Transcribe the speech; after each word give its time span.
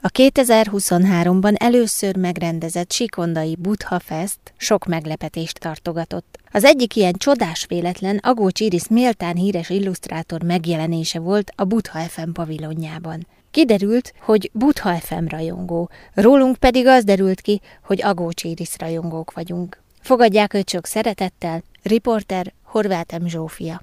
A 0.00 0.08
2023-ban 0.08 1.54
először 1.62 2.16
megrendezett 2.16 2.92
Sikondai 2.92 3.56
Buddha 3.58 3.98
Fest 3.98 4.38
sok 4.56 4.86
meglepetést 4.86 5.58
tartogatott. 5.58 6.38
Az 6.52 6.64
egyik 6.64 6.96
ilyen 6.96 7.12
csodás 7.12 7.66
véletlen 7.68 8.16
Agócs 8.16 8.60
Iris 8.60 8.88
méltán 8.88 9.36
híres 9.36 9.70
illusztrátor 9.70 10.42
megjelenése 10.42 11.18
volt 11.18 11.52
a 11.56 11.64
Buddha 11.64 11.98
FM 11.98 12.30
pavilonjában. 12.32 13.26
Kiderült, 13.50 14.12
hogy 14.20 14.50
Buddha 14.52 14.94
FM 14.94 15.26
rajongó, 15.26 15.90
rólunk 16.14 16.56
pedig 16.56 16.86
az 16.86 17.04
derült 17.04 17.40
ki, 17.40 17.60
hogy 17.82 18.02
Agócs 18.02 18.44
Iris 18.44 18.78
rajongók 18.78 19.32
vagyunk. 19.32 19.82
Fogadják 20.00 20.54
őt 20.54 20.70
sok 20.70 20.86
szeretettel, 20.86 21.62
riporter 21.82 22.52
Horváth 22.62 23.18
M. 23.20 23.26
Zsófia. 23.26 23.82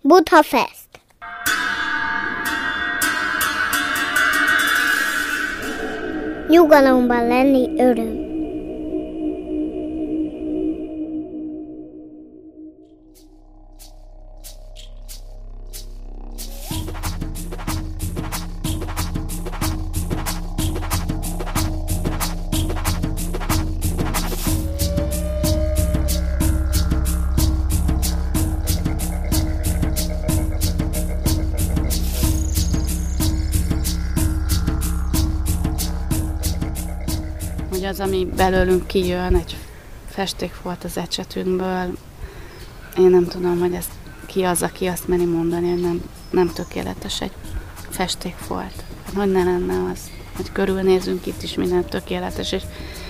Buddha 0.00 0.42
Fest 0.42 0.99
Nyugalomban 6.50 7.26
lenni 7.28 7.70
öröm. 7.78 8.29
Ami 38.00 38.24
belőlünk 38.36 38.86
kijön, 38.86 39.34
egy 39.34 39.56
festék 40.08 40.62
volt 40.62 40.84
az 40.84 40.96
ecsetünkből. 40.96 41.96
Én 42.98 43.10
nem 43.10 43.26
tudom, 43.26 43.58
hogy 43.58 43.74
ez 43.74 43.86
ki 44.26 44.42
az, 44.42 44.62
aki 44.62 44.86
azt 44.86 45.08
meri 45.08 45.24
mondani, 45.24 45.70
hogy 45.70 45.80
nem, 45.80 46.02
nem 46.30 46.52
tökéletes 46.52 47.20
egy 47.20 47.32
festék 47.90 48.46
volt. 48.46 48.84
Hát, 49.04 49.14
hogy 49.14 49.32
ne 49.32 49.44
lenne 49.44 49.90
az, 49.92 49.98
hogy 50.36 50.52
körülnézünk 50.52 51.26
itt 51.26 51.42
is 51.42 51.54
minden 51.54 51.84
tökéletes, 51.84 52.52
és 52.52 52.62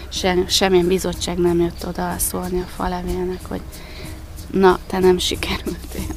se, 0.09 0.45
semmilyen 0.47 0.87
bizottság 0.87 1.39
nem 1.39 1.61
jött 1.61 1.87
oda 1.87 2.15
szólni 2.19 2.61
a 2.61 2.67
falevélnek, 2.77 3.47
hogy 3.49 3.61
na, 4.51 4.79
te 4.87 4.99
nem 4.99 5.19
sikerültél. 5.19 6.15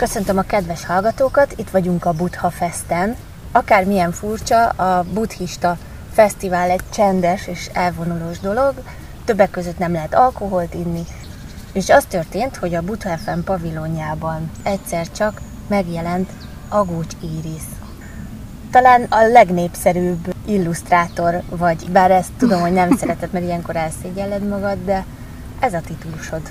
Köszöntöm 0.00 0.38
a 0.38 0.42
kedves 0.42 0.84
hallgatókat, 0.84 1.54
itt 1.56 1.70
vagyunk 1.70 2.04
a 2.04 2.12
Buddha 2.12 2.50
Festen. 2.50 3.16
Akármilyen 3.52 4.12
furcsa, 4.12 4.68
a 4.68 5.04
buddhista 5.12 5.76
fesztivál 6.12 6.70
egy 6.70 6.80
csendes 6.92 7.46
és 7.46 7.70
elvonulós 7.72 8.38
dolog, 8.38 8.74
többek 9.24 9.50
között 9.50 9.78
nem 9.78 9.92
lehet 9.92 10.14
alkoholt 10.14 10.74
inni, 10.74 11.02
és 11.72 11.88
az 11.88 12.04
történt, 12.04 12.56
hogy 12.56 12.74
a 12.74 12.82
Buddha 12.82 13.16
FM 13.16 13.40
pavilonjában 13.44 14.50
egyszer 14.62 15.10
csak 15.10 15.40
megjelent 15.66 16.30
Agócs 16.68 17.12
Iris. 17.20 17.62
Talán 18.70 19.02
a 19.02 19.22
legnépszerűbb 19.22 20.34
illusztrátor 20.46 21.42
vagy, 21.48 21.90
bár 21.90 22.10
ezt 22.10 22.32
tudom, 22.38 22.60
hogy 22.60 22.72
nem 22.72 22.96
szereted, 22.96 23.32
mert 23.32 23.44
ilyenkor 23.44 23.76
elszégyelled 23.76 24.48
magad, 24.48 24.84
de 24.84 25.04
ez 25.58 25.74
a 25.74 25.80
titulusod. 25.80 26.42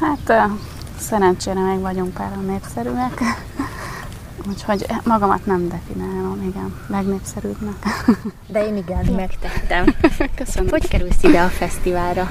Hát 0.00 0.50
Szerencsére 0.98 1.60
még 1.60 1.80
vagyunk 1.80 2.14
pár 2.14 2.36
népszerűek. 2.46 3.20
Úgyhogy 4.48 4.86
magamat 5.04 5.46
nem 5.46 5.68
definiálom, 5.68 6.42
igen, 6.42 6.74
legnépszerűbbnek. 6.88 7.74
De 8.52 8.66
én 8.66 8.76
igen, 8.76 9.04
megtettem. 9.16 9.94
Köszönöm. 10.44 10.70
Hogy 10.70 10.88
kerülsz 10.88 11.22
ide 11.22 11.40
a 11.40 11.48
fesztiválra? 11.48 12.30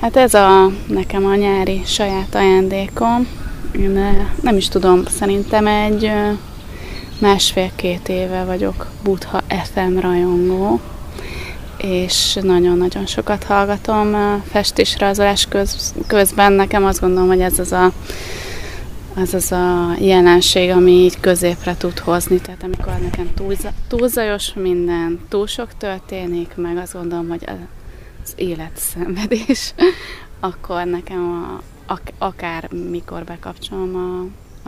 Hát 0.00 0.16
ez 0.16 0.34
a 0.34 0.70
nekem 0.86 1.24
a 1.24 1.34
nyári 1.34 1.82
saját 1.84 2.34
ajándékom. 2.34 3.26
Én 3.72 4.24
nem 4.42 4.56
is 4.56 4.68
tudom, 4.68 5.04
szerintem 5.04 5.66
egy 5.66 6.12
másfél-két 7.20 8.08
éve 8.08 8.44
vagyok 8.44 8.86
Butha 9.02 9.40
FM 9.64 9.98
rajongó 9.98 10.80
és 11.78 12.38
nagyon-nagyon 12.42 13.06
sokat 13.06 13.44
hallgatom 13.44 14.42
festésrajzolás 14.50 15.46
köz, 15.46 15.94
közben. 16.06 16.52
Nekem 16.52 16.84
azt 16.84 17.00
gondolom, 17.00 17.28
hogy 17.28 17.40
ez 17.40 17.58
az 17.58 17.72
a, 17.72 17.92
az 19.14 19.34
az 19.34 19.52
a 19.52 19.94
jelenség, 19.98 20.70
ami 20.70 20.90
így 20.90 21.20
középre 21.20 21.76
tud 21.76 21.98
hozni. 21.98 22.40
Tehát 22.40 22.62
amikor 22.62 22.92
nekem 23.02 23.30
túl, 23.34 23.54
túl 23.88 24.08
zajos 24.08 24.52
minden, 24.54 25.20
túl 25.28 25.46
sok 25.46 25.76
történik, 25.76 26.56
meg 26.56 26.76
azt 26.76 26.92
gondolom, 26.92 27.28
hogy 27.28 27.44
az 28.22 28.32
élet 28.36 28.76
szenvedés, 28.76 29.74
akkor 30.40 30.84
nekem 30.84 31.22
a, 31.30 31.62
ak- 31.92 32.12
akár 32.18 32.72
mikor 32.90 33.24
bekapcsolom 33.24 33.94
a, 33.96 34.20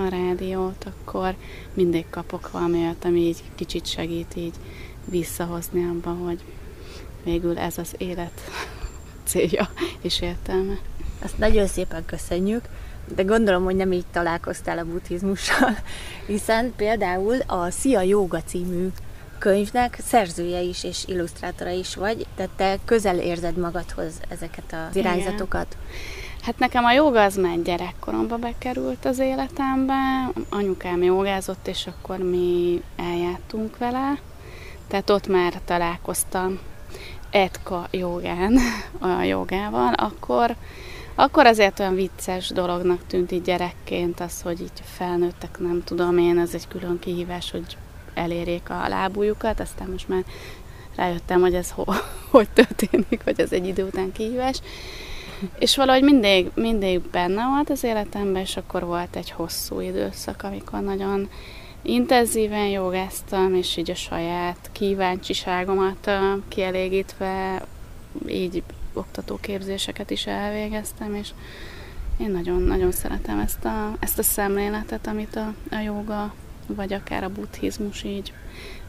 a 0.03 0.09
rádiót, 0.09 0.87
akkor 0.91 1.35
mindig 1.75 2.05
kapok 2.11 2.51
valami 2.51 2.79
olyat, 2.79 3.05
ami 3.05 3.21
így 3.21 3.43
kicsit 3.55 3.87
segít 3.87 4.37
így 4.37 4.55
visszahozni 5.05 5.85
abba, 5.85 6.11
hogy 6.11 6.39
végül 7.25 7.59
ez 7.59 7.79
az 7.79 7.95
élet 7.99 8.41
célja 9.25 9.71
és 10.01 10.21
értelme. 10.21 10.79
Azt 11.23 11.39
nagyon 11.39 11.67
szépen 11.67 12.05
köszönjük, 12.07 12.65
de 13.15 13.23
gondolom, 13.23 13.65
hogy 13.65 13.77
nem 13.77 13.93
így 13.93 14.07
találkoztál 14.13 14.79
a 14.79 14.85
buddhizmussal, 14.85 15.77
hiszen 16.27 16.73
például 16.77 17.41
a 17.47 17.71
Szia 17.71 18.01
Jóga 18.01 18.43
című 18.43 18.89
könyvnek 19.39 19.99
szerzője 20.07 20.61
is 20.61 20.85
és 20.85 21.05
illusztrátora 21.07 21.71
is 21.71 21.95
vagy, 21.95 22.27
tehát 22.37 22.51
te 22.57 22.79
közel 22.85 23.19
érzed 23.19 23.57
magadhoz 23.57 24.13
ezeket 24.29 24.77
az 24.91 24.97
irányzatokat. 24.97 25.77
Igen. 25.79 25.89
Hát 26.43 26.59
nekem 26.59 26.85
a 26.85 26.93
joga 26.93 27.23
az 27.23 27.37
már 27.37 27.63
gyerekkoromba 27.63 28.37
bekerült 28.37 29.05
az 29.05 29.19
életembe. 29.19 30.31
Anyukám 30.49 31.03
jogázott, 31.03 31.69
és 31.69 31.87
akkor 31.87 32.19
mi 32.19 32.83
eljártunk 32.97 33.79
vele. 33.79 34.19
Tehát 34.89 35.11
ott 35.11 35.27
már 35.27 35.53
találkoztam 35.65 36.59
etka 37.31 37.89
jogán, 37.91 38.59
a 38.99 39.23
jogával, 39.23 39.93
akkor, 39.93 40.57
akkor 41.15 41.47
azért 41.47 41.81
olyan 41.81 41.95
vicces 41.95 42.49
dolognak 42.49 43.01
tűnt 43.07 43.33
így 43.33 43.43
gyerekként 43.43 44.21
az, 44.21 44.43
hogy 44.43 44.61
így 44.61 44.83
felnőttek, 44.83 45.59
nem 45.59 45.83
tudom 45.85 46.19
én, 46.19 46.39
ez 46.39 46.55
egy 46.55 46.69
külön 46.69 46.99
kihívás, 46.99 47.51
hogy 47.51 47.77
elérjék 48.15 48.71
a 48.71 48.89
lábújukat, 48.89 49.61
aztán 49.61 49.89
most 49.91 50.09
már 50.09 50.25
rájöttem, 50.97 51.41
hogy 51.41 51.55
ez 51.55 51.71
ho- 51.71 52.05
hogy 52.31 52.49
történik, 52.49 53.21
hogy 53.25 53.41
ez 53.41 53.53
egy 53.53 53.67
idő 53.67 53.85
után 53.85 54.13
kihívás. 54.13 54.61
És 55.59 55.77
valahogy 55.77 56.03
mindig, 56.03 56.51
mindig 56.55 57.01
benne 57.01 57.47
volt 57.47 57.71
az 57.71 57.85
életemben, 57.85 58.43
és 58.43 58.57
akkor 58.57 58.85
volt 58.85 59.17
egy 59.17 59.31
hosszú 59.31 59.81
időszak, 59.81 60.43
amikor 60.43 60.81
nagyon 60.81 61.29
intenzíven 61.83 62.67
jogáztam, 62.67 63.55
és 63.55 63.77
így 63.77 63.91
a 63.91 63.95
saját 63.95 64.71
kíváncsiságomat 64.73 66.11
kielégítve 66.49 67.63
így 68.27 68.63
oktatóképzéseket 68.93 70.11
is 70.11 70.27
elvégeztem, 70.27 71.15
és 71.15 71.29
én 72.17 72.31
nagyon-nagyon 72.31 72.93
szeretem 72.93 73.39
ezt 73.39 73.65
a, 73.65 73.97
ezt 73.99 74.19
a 74.19 74.23
szemléletet, 74.23 75.07
amit 75.07 75.37
a, 75.37 75.55
a 75.71 75.79
joga, 75.79 76.35
vagy 76.67 76.93
akár 76.93 77.25
a 77.25 77.29
buddhizmus 77.29 78.03
így 78.03 78.33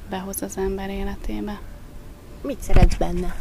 behoz 0.10 0.42
az 0.42 0.58
ember 0.58 0.90
életébe. 0.90 1.60
Mit 2.42 2.62
szeretsz 2.62 2.98
benne? 2.98 3.36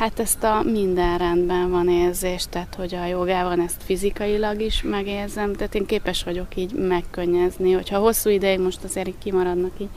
Hát 0.00 0.20
ezt 0.20 0.42
a 0.42 0.62
minden 0.62 1.18
rendben 1.18 1.70
van 1.70 1.88
érzést, 1.88 2.50
tehát 2.50 2.74
hogy 2.74 2.94
a 2.94 3.06
jogában 3.06 3.60
ezt 3.60 3.82
fizikailag 3.82 4.60
is 4.60 4.82
megérzem, 4.82 5.52
tehát 5.52 5.74
én 5.74 5.86
képes 5.86 6.24
vagyok 6.24 6.56
így 6.56 6.72
megkönnyezni, 6.72 7.72
hogyha 7.72 7.98
hosszú 7.98 8.30
ideig 8.30 8.60
most 8.60 8.84
azért 8.84 9.08
így 9.08 9.18
kimaradnak 9.22 9.72
így 9.78 9.88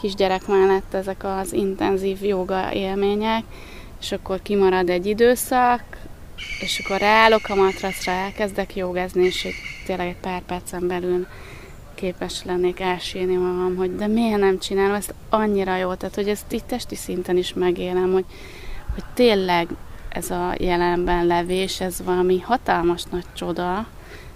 kisgyerek 0.00 0.46
mellett 0.46 0.94
ezek 0.94 1.24
az 1.24 1.52
intenzív 1.52 2.24
joga 2.24 2.72
élmények, 2.72 3.44
és 4.00 4.12
akkor 4.12 4.42
kimarad 4.42 4.88
egy 4.88 5.06
időszak, 5.06 5.82
és 6.60 6.82
akkor 6.84 6.98
ráállok 6.98 7.48
a 7.48 7.54
matracra, 7.54 8.12
elkezdek 8.12 8.76
jogázni, 8.76 9.24
és 9.24 9.44
egy, 9.44 9.54
tényleg 9.86 10.06
egy 10.06 10.20
pár 10.20 10.42
percen 10.42 10.86
belül 10.86 11.26
képes 11.94 12.44
lennék 12.44 12.80
elsírni 12.80 13.36
magam, 13.36 13.76
hogy 13.76 13.96
de 13.96 14.06
miért 14.06 14.40
nem 14.40 14.58
csinálom 14.58 14.94
ezt 14.94 15.14
annyira 15.28 15.76
jó, 15.76 15.94
tehát 15.94 16.14
hogy 16.14 16.28
ezt 16.28 16.52
így 16.52 16.64
testi 16.64 16.94
szinten 16.94 17.36
is 17.36 17.54
megélem, 17.54 18.12
hogy 18.12 18.24
hogy 18.96 19.04
tényleg 19.14 19.68
ez 20.08 20.30
a 20.30 20.54
jelenben 20.58 21.26
levés, 21.26 21.80
ez 21.80 22.02
valami 22.04 22.40
hatalmas 22.40 23.02
nagy 23.04 23.24
csoda. 23.32 23.86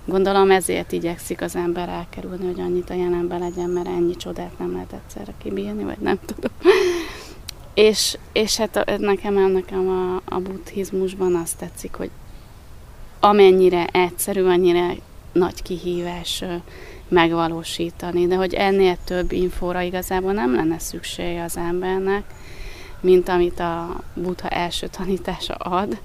Gondolom 0.04 0.50
ezért 0.50 0.92
igyekszik 0.92 1.40
az 1.40 1.56
ember 1.56 1.88
elkerülni, 1.88 2.46
hogy 2.46 2.60
annyit 2.60 2.90
a 2.90 2.94
jelenben 2.94 3.38
legyen, 3.38 3.68
mert 3.68 3.86
ennyi 3.86 4.16
csodát 4.16 4.58
nem 4.58 4.72
lehet 4.72 4.92
egyszerre 4.92 5.32
kibírni, 5.42 5.84
vagy 5.84 5.98
nem 5.98 6.18
tudom. 6.26 6.50
És, 7.74 8.18
és 8.32 8.56
hát 8.56 8.98
nekem, 8.98 9.34
nekem 9.34 9.88
a, 9.88 10.34
a 10.34 10.38
buddhizmusban 10.38 11.34
azt 11.34 11.58
tetszik, 11.58 11.94
hogy 11.94 12.10
amennyire 13.20 13.86
egyszerű, 13.86 14.44
annyira 14.44 14.90
nagy 15.32 15.62
kihívás 15.62 16.44
megvalósítani, 17.08 18.26
de 18.26 18.34
hogy 18.34 18.54
ennél 18.54 18.96
több 19.04 19.32
infóra 19.32 19.80
igazából 19.80 20.32
nem 20.32 20.54
lenne 20.54 20.78
szüksége 20.78 21.42
az 21.42 21.56
embernek, 21.56 22.24
mint 23.00 23.28
amit 23.28 23.60
a 23.60 24.00
Buddha 24.14 24.48
első 24.48 24.86
tanítása 24.86 25.54
ad. 25.54 26.00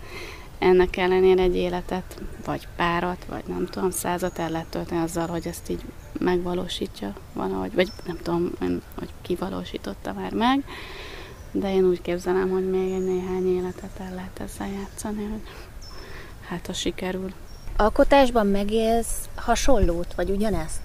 Ennek 0.60 0.98
ellenére 0.98 1.42
egy 1.42 1.56
életet, 1.56 2.22
vagy 2.46 2.68
párat, 2.76 3.26
vagy 3.30 3.44
nem 3.48 3.66
tudom, 3.66 3.90
százat 3.90 4.40
el 4.40 4.50
lehet 4.50 4.68
tölteni 4.68 5.02
azzal, 5.02 5.28
hogy 5.28 5.48
ezt 5.48 5.70
így 5.70 5.82
megvalósítja 6.20 7.14
valahogy, 7.34 7.74
vagy 7.74 7.92
nem 8.06 8.18
tudom, 8.24 8.52
hogy 8.96 9.10
kivalósította 9.22 10.14
már 10.14 10.34
meg, 10.34 10.64
de 11.52 11.74
én 11.74 11.86
úgy 11.86 12.02
képzelem, 12.02 12.50
hogy 12.50 12.70
még 12.70 12.92
egy 12.92 13.06
néhány 13.06 13.56
életet 13.56 14.00
el 14.00 14.14
lehet 14.16 14.40
ezzel 14.40 14.68
játszani, 14.68 15.24
hogy 15.24 15.42
hát 16.48 16.66
ha 16.66 16.74
sikerül. 16.74 17.34
Alkotásban 17.78 18.48
megélsz 18.48 19.30
hasonlót, 19.36 20.14
vagy 20.14 20.30
ugyanezt? 20.30 20.82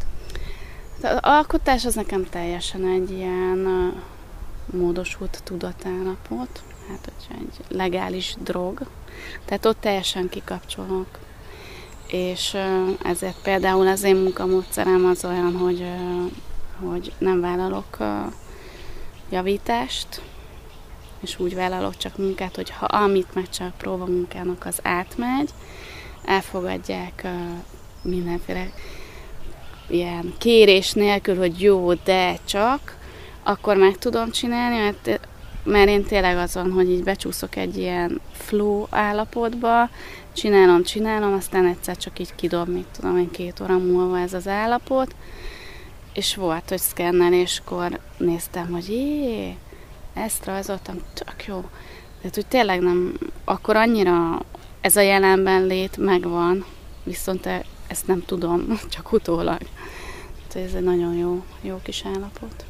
Az 1.02 1.18
alkotás 1.20 1.84
az 1.84 1.94
nekem 1.94 2.24
teljesen 2.30 2.86
egy 2.86 3.10
ilyen 3.10 3.92
módosult 4.66 5.40
tudatállapot, 5.44 6.62
hát 6.88 7.12
hogyha 7.14 7.40
egy 7.40 7.76
legális 7.76 8.34
drog, 8.42 8.86
tehát 9.44 9.66
ott 9.66 9.80
teljesen 9.80 10.28
kikapcsolok. 10.28 11.18
És 12.06 12.56
ezért 13.02 13.42
például 13.42 13.86
az 13.86 14.02
én 14.02 14.16
munkamódszerem 14.16 15.06
az 15.06 15.24
olyan, 15.24 15.56
hogy, 15.56 15.84
hogy 16.80 17.12
nem 17.18 17.40
vállalok 17.40 17.96
javítást, 19.30 20.22
és 21.20 21.38
úgy 21.38 21.54
vállalok 21.54 21.96
csak 21.96 22.18
munkát, 22.18 22.56
hogy 22.56 22.70
ha 22.70 22.84
amit 22.86 23.34
meg 23.34 23.48
csak 23.48 23.76
próbamunkának 23.76 24.66
az 24.66 24.78
átmegy, 24.82 25.50
elfogadják 26.24 27.26
mindenféle 28.02 28.72
ilyen 29.88 30.34
kérés 30.38 30.92
nélkül, 30.92 31.36
hogy 31.36 31.60
jó, 31.60 31.94
de 31.94 32.38
csak, 32.44 32.98
akkor 33.42 33.76
meg 33.76 33.98
tudom 33.98 34.30
csinálni, 34.30 34.76
mert, 34.76 35.28
mert 35.64 35.88
én 35.88 36.04
tényleg 36.04 36.36
azon, 36.36 36.72
hogy 36.72 36.90
így 36.90 37.04
becsúszok 37.04 37.56
egy 37.56 37.76
ilyen 37.76 38.20
flow 38.32 38.86
állapotba, 38.90 39.88
csinálom, 40.32 40.82
csinálom, 40.82 41.32
aztán 41.32 41.66
egyszer 41.66 41.96
csak 41.96 42.18
így 42.18 42.34
kidob, 42.34 42.68
mit 42.68 42.86
tudom 42.98 43.16
én, 43.18 43.30
két 43.30 43.60
óra 43.60 43.78
múlva 43.78 44.18
ez 44.18 44.32
az 44.32 44.48
állapot, 44.48 45.14
és 46.12 46.34
volt, 46.34 46.68
hogy 46.68 46.78
szkenneléskor 46.78 48.00
néztem, 48.16 48.70
hogy 48.70 48.88
jé, 48.88 49.56
ezt 50.14 50.44
rajzoltam, 50.44 50.96
tök 51.14 51.44
jó. 51.46 51.64
Tehát, 52.18 52.34
hogy 52.34 52.46
tényleg 52.46 52.80
nem, 52.80 53.18
akkor 53.44 53.76
annyira 53.76 54.42
ez 54.80 54.96
a 54.96 55.00
jelenben 55.00 55.66
lét 55.66 55.96
megvan, 55.96 56.64
viszont 57.02 57.48
ezt 57.86 58.06
nem 58.06 58.24
tudom, 58.24 58.78
csak 58.94 59.12
utólag. 59.12 59.58
Tehát 60.48 60.68
ez 60.68 60.74
egy 60.74 60.82
nagyon 60.82 61.14
jó, 61.14 61.44
jó 61.60 61.80
kis 61.82 62.04
állapot. 62.14 62.64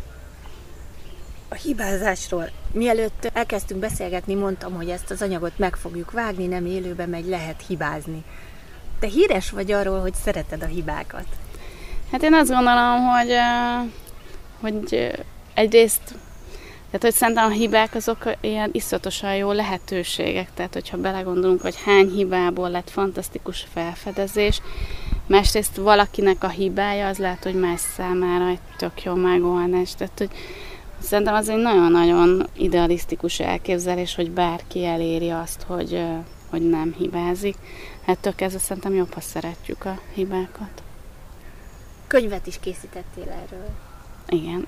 A 1.52 1.55
hibázásról. 1.55 2.50
Mielőtt 2.73 3.31
elkezdtünk 3.32 3.81
beszélgetni, 3.81 4.35
mondtam, 4.35 4.75
hogy 4.75 4.88
ezt 4.88 5.11
az 5.11 5.23
anyagot 5.23 5.58
meg 5.58 5.76
fogjuk 5.76 6.11
vágni, 6.11 6.47
nem 6.47 6.67
élőben 6.67 7.08
megy, 7.08 7.26
lehet 7.26 7.64
hibázni. 7.67 8.25
Te 8.99 9.06
híres 9.06 9.50
vagy 9.50 9.73
arról, 9.73 10.00
hogy 10.00 10.14
szereted 10.14 10.62
a 10.62 10.67
hibákat? 10.67 11.26
Hát 12.12 12.23
én 12.23 12.35
azt 12.35 12.50
gondolom, 12.50 13.06
hogy, 13.06 13.35
hogy 14.61 15.11
egyrészt 15.55 16.14
tehát, 16.91 17.05
hogy 17.05 17.14
szerintem 17.14 17.44
a 17.44 17.55
hibák 17.55 17.94
azok 17.94 18.32
ilyen 18.41 18.70
iszatosan 18.73 19.35
jó 19.37 19.52
lehetőségek, 19.52 20.49
tehát 20.55 20.73
hogyha 20.73 20.97
belegondolunk, 20.97 21.61
hogy 21.61 21.76
hány 21.85 22.08
hibából 22.08 22.70
lett 22.70 22.91
fantasztikus 22.91 23.67
felfedezés, 23.73 24.61
másrészt 25.26 25.76
valakinek 25.76 26.44
a 26.44 26.49
hibája 26.49 27.06
az 27.06 27.19
lehet, 27.19 27.43
hogy 27.44 27.55
más 27.55 27.81
számára 27.97 28.49
egy 28.49 28.61
tök 28.76 29.02
jó 29.02 29.14
megoldás. 29.14 29.94
Tehát, 29.94 30.19
hogy 30.19 30.31
szerintem 31.00 31.35
az 31.35 31.49
egy 31.49 31.56
nagyon-nagyon 31.56 32.47
idealisztikus 32.56 33.41
elképzelés, 33.41 34.14
hogy 34.14 34.31
bárki 34.31 34.85
eléri 34.85 35.31
azt, 35.31 35.62
hogy, 35.67 36.02
hogy 36.50 36.69
nem 36.69 36.94
hibázik. 36.99 37.56
Tök 38.20 38.41
ez 38.41 38.62
szerintem 38.62 38.94
jobb, 38.94 39.12
ha 39.12 39.20
szeretjük 39.20 39.85
a 39.85 39.99
hibákat. 40.14 40.82
Könyvet 42.06 42.47
is 42.47 42.58
készítettél 42.61 43.29
erről. 43.47 43.69
Igen. 44.29 44.67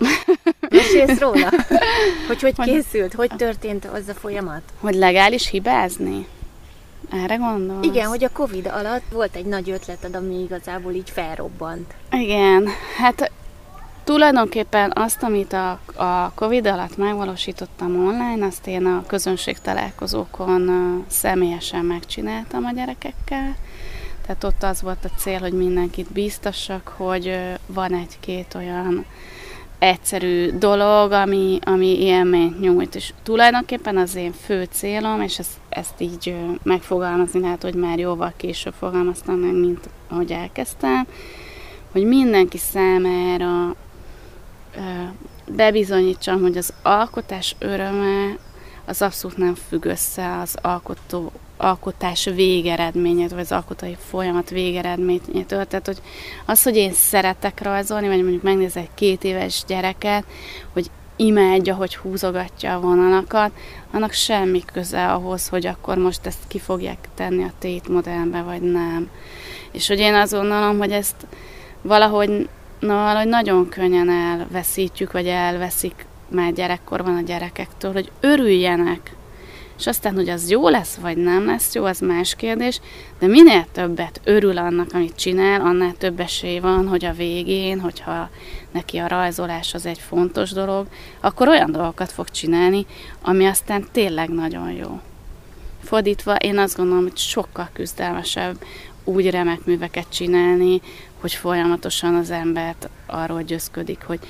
Mesélsz 0.68 1.18
róla? 1.18 1.50
Hogy 2.26 2.40
hogy 2.40 2.54
készült? 2.54 3.14
Hogy 3.14 3.30
történt 3.36 3.84
az 3.84 4.08
a 4.08 4.14
folyamat? 4.14 4.62
Hogy 4.80 4.94
legális 4.94 5.48
hibázni? 5.48 6.26
Erre 7.10 7.34
gondolsz? 7.34 7.86
Igen, 7.86 8.08
hogy 8.08 8.24
a 8.24 8.32
Covid 8.32 8.66
alatt 8.66 9.02
volt 9.12 9.36
egy 9.36 9.44
nagy 9.44 9.70
ötleted, 9.70 10.14
ami 10.14 10.42
igazából 10.42 10.92
így 10.92 11.10
felrobbant. 11.10 11.94
Igen, 12.10 12.68
hát 12.96 13.30
tulajdonképpen 14.04 14.92
azt, 14.94 15.22
amit 15.22 15.52
a, 15.52 15.70
a 15.94 16.32
Covid 16.34 16.66
alatt 16.66 16.96
megvalósítottam 16.96 18.06
online, 18.06 18.46
azt 18.46 18.66
én 18.66 18.86
a 18.86 19.04
közönség 19.06 19.58
találkozókon 19.58 21.04
személyesen 21.08 21.84
megcsináltam 21.84 22.64
a 22.64 22.72
gyerekekkel. 22.72 23.56
Tehát 24.26 24.44
ott 24.44 24.62
az 24.62 24.82
volt 24.82 25.04
a 25.04 25.18
cél, 25.18 25.38
hogy 25.38 25.52
mindenkit 25.52 26.12
biztosak, 26.12 26.94
hogy 26.96 27.38
van 27.66 27.94
egy-két 27.94 28.54
olyan 28.54 29.04
egyszerű 29.78 30.50
dolog, 30.58 31.12
ami, 31.12 31.58
ami 31.64 32.02
élményt 32.02 32.60
nyújt. 32.60 32.94
És 32.94 33.12
tulajdonképpen 33.22 33.96
az 33.96 34.14
én 34.14 34.32
fő 34.32 34.68
célom, 34.70 35.20
és 35.20 35.38
ezt, 35.38 35.52
ezt 35.68 36.00
így 36.00 36.34
megfogalmazni 36.62 37.40
lehet, 37.40 37.62
hogy 37.62 37.74
már 37.74 37.98
jóval 37.98 38.32
később 38.36 38.74
fogalmaztam 38.78 39.34
meg, 39.34 39.52
mint 39.52 39.88
ahogy 40.08 40.32
elkezdtem, 40.32 41.06
hogy 41.92 42.04
mindenki 42.04 42.58
számára 42.58 43.74
bebizonyítsam, 45.46 46.40
hogy 46.40 46.56
az 46.56 46.72
alkotás 46.82 47.56
öröme 47.58 48.36
az 48.84 49.02
abszolút 49.02 49.36
nem 49.36 49.54
függ 49.54 49.84
össze 49.84 50.38
az 50.38 50.56
alkotó 50.62 51.32
alkotás 51.56 52.24
végeredményét, 52.24 53.30
vagy 53.30 53.40
az 53.40 53.52
alkotói 53.52 53.96
folyamat 54.08 54.50
végeredményétől. 54.50 55.64
Tehát, 55.66 55.86
hogy 55.86 56.02
az, 56.44 56.62
hogy 56.62 56.76
én 56.76 56.92
szeretek 56.92 57.62
rajzolni, 57.62 58.06
vagy 58.06 58.20
mondjuk 58.22 58.42
megnézek 58.42 58.88
két 58.94 59.24
éves 59.24 59.64
gyereket, 59.66 60.24
hogy 60.72 60.90
imádja, 61.16 61.74
hogy 61.74 61.96
húzogatja 61.96 62.74
a 62.74 62.80
vonalakat, 62.80 63.50
annak 63.90 64.12
semmi 64.12 64.62
köze 64.72 65.12
ahhoz, 65.12 65.48
hogy 65.48 65.66
akkor 65.66 65.96
most 65.96 66.26
ezt 66.26 66.46
ki 66.48 66.58
fogják 66.58 67.08
tenni 67.14 67.42
a 67.42 67.52
tétmodellbe, 67.58 68.42
vagy 68.42 68.62
nem. 68.62 69.10
És 69.70 69.88
hogy 69.88 69.98
én 69.98 70.14
azt 70.14 70.32
gondolom, 70.32 70.78
hogy 70.78 70.92
ezt 70.92 71.26
valahogy, 71.82 72.48
na, 72.82 72.94
valahogy 72.94 73.28
nagyon 73.28 73.68
könnyen 73.68 74.10
elveszítjük, 74.10 75.12
vagy 75.12 75.26
elveszik 75.26 76.06
már 76.28 76.52
gyerekkorban 76.52 77.16
a 77.16 77.20
gyerekektől, 77.20 77.92
hogy 77.92 78.10
örüljenek 78.20 79.14
és 79.82 79.88
aztán, 79.88 80.14
hogy 80.14 80.28
az 80.28 80.50
jó 80.50 80.68
lesz, 80.68 80.94
vagy 80.94 81.16
nem 81.16 81.46
lesz 81.46 81.74
jó, 81.74 81.84
az 81.84 82.00
más 82.00 82.34
kérdés, 82.34 82.80
de 83.18 83.26
minél 83.26 83.66
többet 83.72 84.20
örül 84.24 84.58
annak, 84.58 84.88
amit 84.92 85.16
csinál, 85.16 85.60
annál 85.60 85.94
több 85.98 86.20
esély 86.20 86.58
van, 86.58 86.88
hogy 86.88 87.04
a 87.04 87.12
végén, 87.12 87.80
hogyha 87.80 88.30
neki 88.70 88.98
a 88.98 89.08
rajzolás 89.08 89.74
az 89.74 89.86
egy 89.86 89.98
fontos 89.98 90.50
dolog, 90.50 90.86
akkor 91.20 91.48
olyan 91.48 91.72
dolgokat 91.72 92.12
fog 92.12 92.30
csinálni, 92.30 92.86
ami 93.22 93.46
aztán 93.46 93.86
tényleg 93.92 94.28
nagyon 94.28 94.70
jó. 94.70 95.00
Fordítva, 95.82 96.34
én 96.36 96.58
azt 96.58 96.76
gondolom, 96.76 97.02
hogy 97.02 97.16
sokkal 97.16 97.68
küzdelmesebb 97.72 98.64
úgy 99.04 99.30
remek 99.30 99.64
műveket 99.64 100.06
csinálni, 100.08 100.80
hogy 101.22 101.32
folyamatosan 101.32 102.14
az 102.14 102.30
embert 102.30 102.88
arról 103.06 103.42
győzködik, 103.42 104.02
hogy 104.02 104.20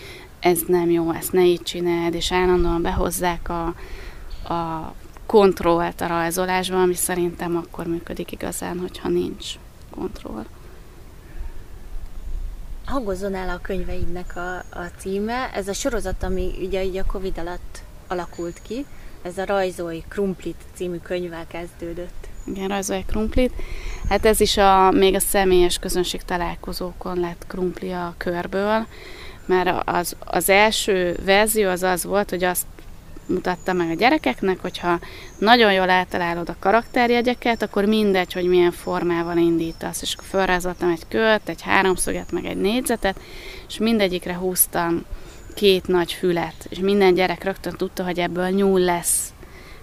ez 0.40 0.61
nem 0.66 0.90
jó, 0.90 1.12
ezt 1.12 1.32
ne 1.32 1.44
így 1.44 1.62
csináld, 1.62 2.14
és 2.14 2.32
állandóan 2.32 2.82
behozzák 2.82 3.49
a, 3.49 3.66
a 4.54 4.94
kontrollt 5.26 6.00
a 6.00 6.06
rajzolásban, 6.06 6.80
ami 6.80 6.94
szerintem 6.94 7.56
akkor 7.56 7.87
működik 7.87 8.32
igazán, 8.32 8.78
hogyha 8.78 9.08
nincs 9.08 9.46
kontroll. 9.90 10.44
Hangozzon 12.84 13.34
el 13.34 13.49
a 13.49 13.61
könyveidnek 13.62 14.37
a, 14.37 14.56
a 14.56 14.90
címe. 14.99 15.50
Ez 15.52 15.68
a 15.68 15.72
sorozat, 15.72 16.22
ami 16.22 16.52
ugye 16.61 16.84
így 16.84 16.96
a 16.96 17.06
Covid 17.06 17.38
alatt 17.38 17.82
alakult 18.06 18.62
ki, 18.62 18.87
ez 19.22 19.38
a 19.38 19.44
Rajzolj 19.44 20.02
Krumplit 20.08 20.61
című 20.75 20.96
könyvvel 20.96 21.46
kezdődött. 21.46 22.22
Igen, 22.44 22.68
Rajzolj 22.68 23.04
Krumplit. 23.06 23.52
Hát 24.08 24.26
ez 24.26 24.40
is 24.40 24.56
a, 24.56 24.90
még 24.90 25.14
a 25.14 25.20
személyes 25.20 25.78
közönség 25.78 26.22
találkozókon 26.22 27.20
lett 27.20 27.44
krumpli 27.49 27.90
a 27.90 28.14
körből, 28.16 28.87
mert 29.46 29.88
az, 29.88 30.16
az 30.25 30.49
első 30.49 31.16
verzió 31.25 31.68
az 31.68 31.82
az 31.82 32.04
volt, 32.04 32.30
hogy 32.30 32.44
azt 32.44 32.66
mutatta 33.26 33.72
meg 33.72 33.90
a 33.90 33.94
gyerekeknek, 33.94 34.61
hogyha 34.61 34.99
nagyon 35.38 35.72
jól 35.72 35.90
eltalálod 35.90 36.49
a 36.49 36.56
karakterjegyeket, 36.58 37.62
akkor 37.62 37.84
mindegy, 37.84 38.32
hogy 38.32 38.44
milyen 38.44 38.72
formával 38.72 39.37
indítasz. 39.37 40.02
És 40.02 40.14
akkor 40.14 40.26
felrázoltam 40.28 40.90
egy 40.90 41.08
kört, 41.08 41.49
egy 41.49 41.62
háromszöget, 41.62 42.32
meg 42.32 42.44
egy 42.44 42.56
négyzetet, 42.56 43.20
és 43.68 43.78
mindegyikre 43.78 44.34
húztam 44.34 45.04
két 45.54 45.87
nagy 45.87 46.12
fület, 46.12 46.66
és 46.68 46.78
minden 46.78 47.14
gyerek 47.14 47.44
rögtön 47.44 47.75
tudta, 47.76 48.04
hogy 48.04 48.18
ebből 48.18 48.49
nyúl 48.49 48.80
lesz, 48.80 49.32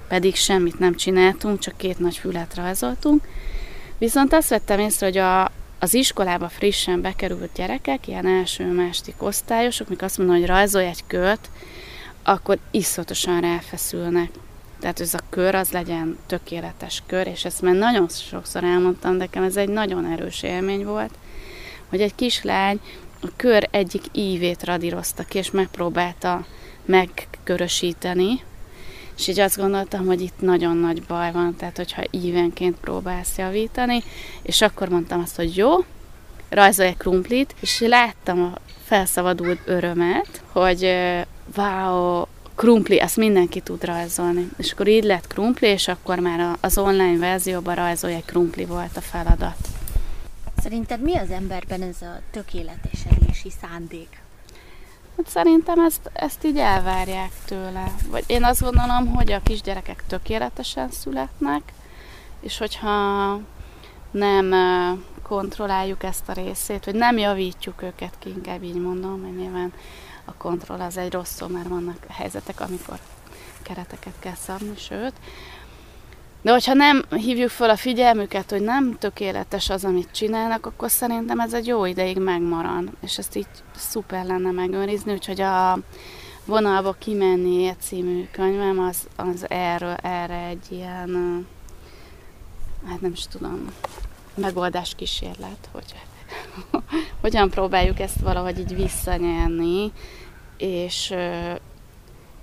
pedig 0.09 0.35
semmit 0.35 0.79
nem 0.79 0.95
csináltunk, 0.95 1.59
csak 1.59 1.77
két 1.77 1.99
nagy 1.99 2.17
fület 2.17 2.55
rajzoltunk. 2.55 3.27
Viszont 3.97 4.33
azt 4.33 4.49
vettem 4.49 4.79
észre, 4.79 5.05
hogy 5.05 5.17
a, 5.17 5.51
az 5.79 5.93
iskolába 5.93 6.49
frissen 6.49 7.01
bekerült 7.01 7.49
gyerekek, 7.55 8.07
ilyen 8.07 8.27
első-második 8.27 9.23
osztályosok, 9.23 9.89
mikor 9.89 10.03
azt 10.03 10.17
mondom, 10.17 10.35
hogy 10.35 10.45
rajzolj 10.45 10.85
egy 10.85 11.03
kört, 11.07 11.49
akkor 12.23 12.57
iszonyatosan 12.71 13.41
ráfeszülnek. 13.41 14.29
Tehát 14.79 14.99
ez 14.99 15.13
a 15.13 15.19
kör 15.29 15.55
az 15.55 15.71
legyen 15.71 16.17
tökéletes 16.27 17.03
kör, 17.05 17.27
és 17.27 17.45
ezt 17.45 17.61
már 17.61 17.75
nagyon 17.75 18.07
sokszor 18.09 18.63
elmondtam, 18.63 19.11
de 19.11 19.17
nekem 19.17 19.43
ez 19.43 19.57
egy 19.57 19.69
nagyon 19.69 20.11
erős 20.11 20.43
élmény 20.43 20.85
volt, 20.85 21.13
hogy 21.89 22.01
egy 22.01 22.15
kislány 22.15 22.79
a 23.21 23.27
kör 23.35 23.67
egyik 23.71 24.03
ívét 24.11 24.63
radírozta 24.63 25.23
ki, 25.23 25.37
és 25.37 25.51
megpróbálta 25.51 26.45
megkörösíteni, 26.85 28.43
és 29.19 29.27
így 29.27 29.39
azt 29.39 29.57
gondoltam, 29.57 30.05
hogy 30.05 30.21
itt 30.21 30.41
nagyon 30.41 30.77
nagy 30.77 31.03
baj 31.03 31.31
van, 31.31 31.55
tehát 31.55 31.77
hogyha 31.77 32.03
ívenként 32.11 32.77
próbálsz 32.79 33.37
javítani, 33.37 34.03
és 34.41 34.61
akkor 34.61 34.89
mondtam 34.89 35.21
azt, 35.21 35.35
hogy 35.35 35.57
jó, 35.57 35.69
rajzolj 36.49 36.87
egy 36.87 36.97
krumplit, 36.97 37.55
és 37.59 37.79
láttam 37.79 38.41
a 38.43 38.57
felszabadult 38.83 39.59
örömet, 39.65 40.43
hogy 40.51 40.95
wow, 41.55 42.23
krumpli, 42.55 42.97
azt 42.97 43.17
mindenki 43.17 43.59
tud 43.59 43.83
rajzolni. 43.83 44.49
És 44.57 44.71
akkor 44.71 44.87
így 44.87 45.03
lett 45.03 45.27
krumpli, 45.27 45.67
és 45.67 45.87
akkor 45.87 46.19
már 46.19 46.57
az 46.59 46.77
online 46.77 47.17
verzióban 47.17 47.75
rajzolj 47.75 48.13
egy 48.13 48.25
krumpli 48.25 48.65
volt 48.65 48.97
a 48.97 49.01
feladat. 49.01 49.57
Szerinted 50.61 51.01
mi 51.01 51.15
az 51.15 51.31
emberben 51.31 51.81
ez 51.81 52.01
a 52.01 52.19
tökéletesedési 52.31 53.51
szándék? 53.61 54.28
Hát 55.19 55.27
szerintem 55.27 55.79
ezt, 55.79 56.09
ezt 56.13 56.45
így 56.45 56.57
elvárják 56.57 57.31
tőle. 57.45 57.93
Vagy 58.09 58.23
én 58.27 58.43
azt 58.43 58.61
gondolom, 58.61 59.07
hogy 59.07 59.31
a 59.31 59.41
kisgyerekek 59.41 60.03
tökéletesen 60.07 60.91
születnek, 60.91 61.61
és 62.39 62.57
hogyha 62.57 63.39
nem 64.11 64.53
kontrolláljuk 65.23 66.03
ezt 66.03 66.29
a 66.29 66.33
részét, 66.33 66.85
vagy 66.85 66.95
nem 66.95 67.17
javítjuk 67.17 67.81
őket 67.81 68.13
ki, 68.19 68.29
inkább 68.29 68.63
így 68.63 68.81
mondom, 68.81 69.19
mert 69.19 69.37
nyilván 69.37 69.73
a 70.25 70.33
kontroll 70.33 70.79
az 70.81 70.97
egy 70.97 71.11
rossz 71.11 71.33
szó, 71.33 71.47
mert 71.47 71.67
vannak 71.67 72.05
helyzetek, 72.07 72.59
amikor 72.59 72.99
kereteket 73.61 74.19
kell 74.19 74.35
szabni, 74.35 74.77
sőt, 74.77 75.13
de 76.41 76.51
hogyha 76.51 76.73
nem 76.73 77.03
hívjuk 77.09 77.49
fel 77.49 77.69
a 77.69 77.75
figyelmüket, 77.75 78.49
hogy 78.49 78.61
nem 78.61 78.97
tökéletes 78.97 79.69
az, 79.69 79.85
amit 79.85 80.11
csinálnak, 80.11 80.65
akkor 80.65 80.89
szerintem 80.89 81.39
ez 81.39 81.53
egy 81.53 81.67
jó 81.67 81.85
ideig 81.85 82.17
megmarad. 82.17 82.89
És 83.01 83.17
ezt 83.17 83.35
így 83.35 83.47
szuper 83.75 84.25
lenne 84.25 84.51
megőrizni, 84.51 85.11
úgyhogy 85.11 85.41
a 85.41 85.79
vonalba 86.45 86.93
kimenni 86.93 87.73
című 87.79 88.27
könyvem, 88.31 88.79
az, 88.79 89.07
az 89.15 89.45
erről, 89.49 89.93
erre 89.93 90.45
egy 90.47 90.65
ilyen, 90.69 91.45
hát 92.87 93.01
nem 93.01 93.11
is 93.11 93.27
tudom, 93.27 93.67
megoldás 94.35 94.95
kísérlet, 94.95 95.69
hogy 95.71 95.95
hogyan 97.21 97.49
próbáljuk 97.49 97.99
ezt 97.99 98.19
valahogy 98.19 98.59
így 98.59 98.75
visszanyerni, 98.75 99.91
és 100.57 101.09
uh, 101.09 101.55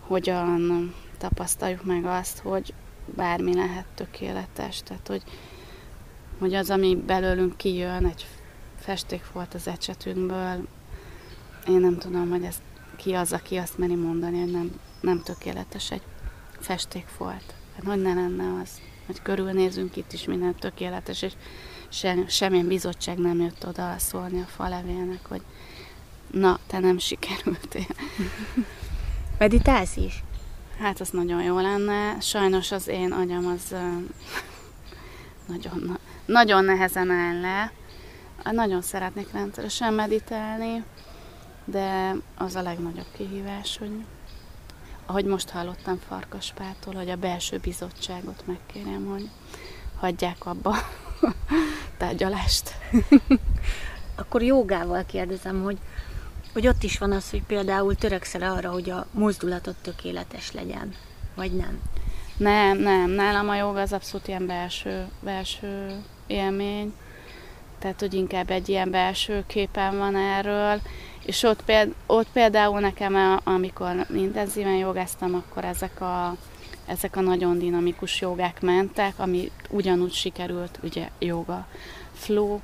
hogyan 0.00 0.95
tapasztaljuk 1.19 1.85
meg 1.85 2.05
azt, 2.05 2.38
hogy 2.38 2.75
bármi 3.14 3.54
lehet 3.54 3.86
tökéletes, 3.94 4.82
tehát 4.82 5.06
hogy, 5.06 5.22
hogy 6.38 6.54
az, 6.54 6.70
ami 6.70 6.94
belőlünk 7.06 7.56
kijön, 7.56 8.06
egy 8.06 8.26
festék 8.78 9.32
volt 9.32 9.54
az 9.54 9.68
ecsetünkből, 9.68 10.66
én 11.68 11.80
nem 11.80 11.98
tudom, 11.98 12.30
hogy 12.30 12.44
ez 12.44 12.56
ki 12.96 13.12
az, 13.12 13.32
aki 13.32 13.56
azt 13.56 13.78
meri 13.78 13.94
mondani, 13.94 14.40
hogy 14.40 14.50
nem, 14.50 14.80
nem 15.00 15.22
tökéletes 15.22 15.90
egy 15.90 16.02
festék 16.60 17.06
volt. 17.18 17.54
Hát 17.75 17.84
hogy 17.84 18.02
ne 18.02 18.14
lenne 18.14 18.60
az, 18.62 18.80
hogy 19.06 19.22
körülnézünk 19.22 19.96
itt 19.96 20.12
is 20.12 20.25
minden 20.25 20.54
tökéletes, 20.54 21.22
és 21.22 21.32
sem, 21.88 22.28
semmilyen 22.28 22.66
bizottság 22.66 23.18
nem 23.18 23.40
jött 23.40 23.66
oda 23.66 23.94
szólni 23.98 24.40
a 24.40 24.44
falevélnek, 24.44 25.26
hogy 25.26 25.42
na, 26.30 26.58
te 26.66 26.78
nem 26.78 26.98
sikerültél. 26.98 27.86
Meditálsz 29.38 29.96
is? 29.96 30.22
Hát 30.78 31.00
az 31.00 31.11
nagyon 31.11 31.42
jó 31.42 31.59
lenne. 31.59 32.21
Sajnos 32.21 32.73
az 32.73 32.88
én 32.88 33.12
agyam 33.12 33.47
az 33.47 33.75
nagyon, 35.47 35.99
nagyon 36.26 36.64
nehezen 36.64 37.11
áll 37.11 37.40
le. 37.40 37.73
Nagyon 38.52 38.83
szeretnék 38.83 39.33
rendszeresen 39.33 39.95
meditálni, 39.95 40.85
de 41.64 42.14
az 42.37 42.54
a 42.54 42.62
legnagyobb 42.62 43.06
kihívás, 43.16 43.78
hogy 43.78 44.04
ahogy 45.06 45.25
most 45.25 45.50
hallottam 45.50 45.99
Farkaspától, 46.09 46.95
hogy 46.95 47.11
a 47.11 47.16
belső 47.16 47.59
bizottságot 47.59 48.47
megkérem, 48.47 49.06
hogy 49.06 49.30
hagyják 49.99 50.47
abba 50.47 50.76
tárgyalást. 51.99 52.75
Akkor 54.14 54.42
jogával 54.42 55.04
kérdezem, 55.04 55.62
hogy 55.62 55.78
hogy 56.56 56.66
ott 56.66 56.82
is 56.82 56.98
van 56.98 57.12
az, 57.12 57.30
hogy 57.30 57.42
például 57.42 57.94
törekszel 57.94 58.42
arra, 58.42 58.70
hogy 58.70 58.90
a 58.90 59.06
mozdulatot 59.10 59.75
tökéletes 59.82 60.52
legyen, 60.52 60.94
vagy 61.34 61.52
nem? 61.52 61.80
Nem, 62.36 62.78
nem. 62.78 63.10
Nálam 63.10 63.48
a 63.48 63.56
joga 63.56 63.80
az 63.80 63.92
abszolút 63.92 64.28
ilyen 64.28 64.46
belső, 64.46 65.06
belső 65.20 66.02
élmény. 66.26 66.94
Tehát, 67.78 68.00
hogy 68.00 68.14
inkább 68.14 68.50
egy 68.50 68.68
ilyen 68.68 68.90
belső 68.90 69.44
képen 69.46 69.98
van 69.98 70.16
erről. 70.16 70.80
És 71.25 71.42
ott, 71.42 71.62
péld, 71.62 71.94
ott 72.06 72.28
például 72.32 72.80
nekem, 72.80 73.40
amikor 73.44 74.06
intenzíven 74.14 74.76
jogáztam, 74.76 75.34
akkor 75.34 75.64
ezek 75.64 76.00
a, 76.00 76.36
ezek 76.86 77.16
a 77.16 77.20
nagyon 77.20 77.58
dinamikus 77.58 78.20
jogák 78.20 78.60
mentek, 78.60 79.14
ami 79.16 79.50
ugyanúgy 79.70 80.12
sikerült, 80.12 80.78
ugye 80.82 81.08
joga 81.18 81.66
flow, 82.14 82.60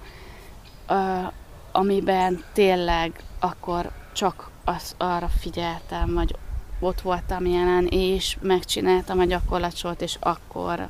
amiben 1.72 2.44
tényleg 2.52 3.22
akkor 3.38 3.90
csak 4.12 4.50
az, 4.64 4.94
arra 4.98 5.28
figyeltem, 5.28 6.14
vagy 6.14 6.34
ott 6.80 7.00
voltam 7.00 7.46
jelen, 7.46 7.86
és 7.86 8.36
megcsináltam 8.40 9.18
a 9.18 9.24
gyakorlatot, 9.24 10.00
és 10.00 10.16
akkor 10.20 10.88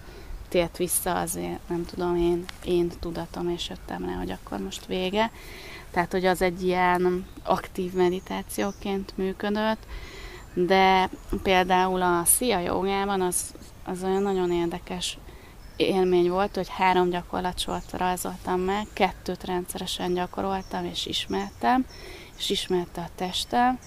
tért 0.49 0.77
vissza 0.77 1.15
azért, 1.15 1.69
nem 1.69 1.85
tudom, 1.85 2.17
én, 2.17 2.45
én 2.65 2.93
tudatom, 3.01 3.49
és 3.49 3.69
jöttem 3.69 4.05
rá, 4.05 4.12
hogy 4.12 4.31
akkor 4.31 4.59
most 4.59 4.87
vége. 4.87 5.31
Tehát, 5.91 6.12
hogy 6.12 6.27
az 6.27 6.43
egy 6.43 6.65
ilyen 6.65 7.27
aktív 7.43 7.93
meditációként 7.93 9.12
működött, 9.17 9.87
de 10.55 11.11
például 11.43 12.03
a 12.03 12.23
Szia 12.25 12.59
jogában 12.59 13.21
az, 13.21 13.55
az 13.85 14.03
olyan 14.03 14.23
nagyon 14.23 14.53
érdekes 14.53 15.19
élmény 15.83 16.31
volt, 16.31 16.55
hogy 16.55 16.69
három 16.69 17.11
gyakorlatsort 17.11 17.93
rajzoltam 17.93 18.61
meg, 18.61 18.87
kettőt 18.93 19.45
rendszeresen 19.45 20.15
gyakoroltam 20.15 20.85
és 20.85 21.07
ismertem, 21.07 21.87
és 22.39 22.51
ismerte 22.51 23.01
a 23.01 23.09
testem, 23.15 23.79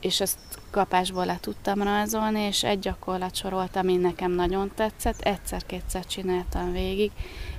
és 0.00 0.20
ezt 0.20 0.38
kapásból 0.70 1.24
le 1.26 1.38
tudtam 1.40 1.82
rajzolni, 1.82 2.40
és 2.40 2.64
egy 2.64 2.78
gyakorlat 2.78 3.40
volt, 3.40 3.76
ami 3.76 3.96
nekem 3.96 4.30
nagyon 4.30 4.70
tetszett, 4.74 5.20
egyszer-kétszer 5.20 6.06
csináltam 6.06 6.72
végig, 6.72 7.10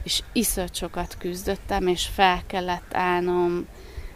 és 0.04 0.24
iszonyat 0.34 0.76
sokat 0.76 1.18
küzdöttem, 1.18 1.88
és 1.88 2.06
fel 2.06 2.42
kellett 2.48 2.94
állnom 2.94 3.66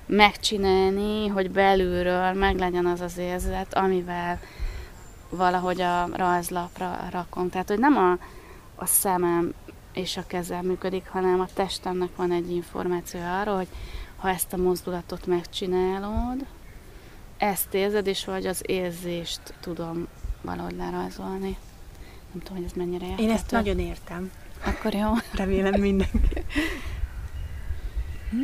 megcsinálni, 0.06 1.28
hogy 1.28 1.52
belülről 1.52 2.34
meglegyen 2.34 2.86
az 2.86 3.02
az 3.02 3.18
érzet, 3.18 3.74
amivel 3.74 4.40
valahogy 5.30 5.82
a 5.82 6.10
rajzlapra 6.14 7.00
rakom. 7.12 7.50
Tehát, 7.50 7.68
hogy 7.68 7.80
nem 7.80 7.98
a, 7.98 8.18
a 8.82 8.86
szemem 8.86 9.54
és 9.94 10.18
a 10.18 10.24
kezem 10.28 10.66
működik, 10.66 11.08
hanem 11.08 11.40
a 11.40 11.48
testemnek 11.54 12.16
van 12.16 12.32
egy 12.32 12.52
információ 12.52 13.20
arról, 13.20 13.56
hogy 13.56 13.68
ha 14.18 14.30
ezt 14.30 14.54
a 14.54 14.58
mozdulatot 14.58 15.26
megcsinálod, 15.26 16.46
ezt 17.38 17.74
érzed, 17.74 18.08
és 18.08 18.26
vagy 18.26 18.46
az 18.46 18.64
érzést 18.66 19.42
tudom 19.60 20.08
valahogy 20.42 20.76
lerajzolni. 20.76 21.58
Nem 22.32 22.44
tudom, 22.44 22.58
hogy 22.58 22.66
ez 22.66 22.72
mennyire 22.76 23.06
érthető. 23.06 23.24
Én 23.24 23.30
ezt 23.30 23.52
nagyon 23.52 23.80
értem. 23.80 24.32
Akkor 24.66 24.94
jó. 24.94 25.12
Remélem 25.34 25.80
mindenki. 25.82 26.44
Hm? 28.30 28.42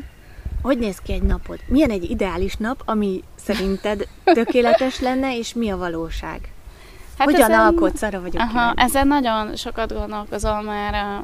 Hogy 0.62 0.78
néz 0.78 0.98
ki 0.98 1.14
egy 1.14 1.24
napod? 1.24 1.60
Milyen 1.68 1.90
egy 1.90 2.10
ideális 2.10 2.56
nap, 2.56 2.82
ami 2.86 3.24
szerinted 3.36 4.08
tökéletes 4.24 5.00
lenne, 5.00 5.38
és 5.38 5.54
mi 5.54 5.70
a 5.70 5.78
valóság? 5.78 6.52
Hát 7.18 7.32
Hogyan 7.32 7.52
ezen, 7.52 7.60
alkotsz? 7.60 8.02
Arra 8.02 8.22
vagyok 8.22 8.42
aha, 8.42 8.50
kíváncsi. 8.50 8.82
Ezen 8.82 9.08
nagyon 9.08 9.56
sokat 9.56 9.94
gondolkozom, 9.94 10.66
mert 10.66 11.24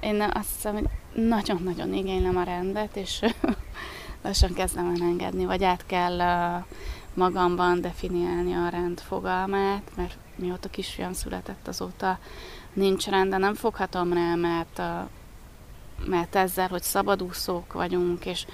én 0.00 0.20
azt 0.20 0.48
hiszem, 0.54 0.72
hogy 0.72 0.88
nagyon-nagyon 1.24 1.92
igénylem 1.92 2.36
a 2.36 2.42
rendet, 2.42 2.96
és 2.96 3.24
lassan 4.24 4.52
kezdem 4.52 4.94
elengedni, 4.96 5.44
vagy 5.44 5.64
át 5.64 5.86
kell 5.86 6.20
magamban 7.14 7.80
definiálni 7.80 8.54
a 8.54 8.68
rend 8.68 9.00
fogalmát, 9.00 9.82
mert 9.96 10.16
mióta 10.36 10.68
kisfiam 10.68 11.12
született, 11.12 11.68
azóta 11.68 12.18
nincs 12.72 13.06
rend, 13.06 13.30
de 13.30 13.36
nem 13.36 13.54
foghatom 13.54 14.12
rá, 14.12 14.34
mert, 14.34 14.82
mert 16.06 16.34
ezzel, 16.34 16.68
hogy 16.68 16.82
szabadúszók 16.82 17.72
vagyunk, 17.72 18.26
és 18.26 18.46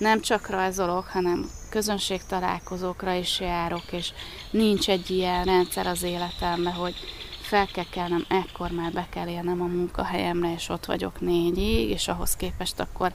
nem 0.00 0.20
csak 0.20 0.48
rajzolok, 0.48 1.06
hanem 1.06 1.50
közönségtalálkozókra 1.70 3.12
is 3.12 3.40
járok, 3.40 3.92
és 3.92 4.12
nincs 4.50 4.88
egy 4.88 5.10
ilyen 5.10 5.44
rendszer 5.44 5.86
az 5.86 6.02
életemben, 6.02 6.72
hogy 6.72 6.94
fel 7.40 7.66
kell 7.66 7.84
kelnem, 7.90 8.24
ekkor 8.28 8.70
már 8.70 8.92
be 8.92 9.06
kell 9.10 9.28
érnem 9.28 9.60
a 9.60 9.66
munkahelyemre, 9.66 10.52
és 10.52 10.68
ott 10.68 10.84
vagyok 10.84 11.20
négyig, 11.20 11.90
és 11.90 12.08
ahhoz 12.08 12.36
képest 12.36 12.80
akkor 12.80 13.12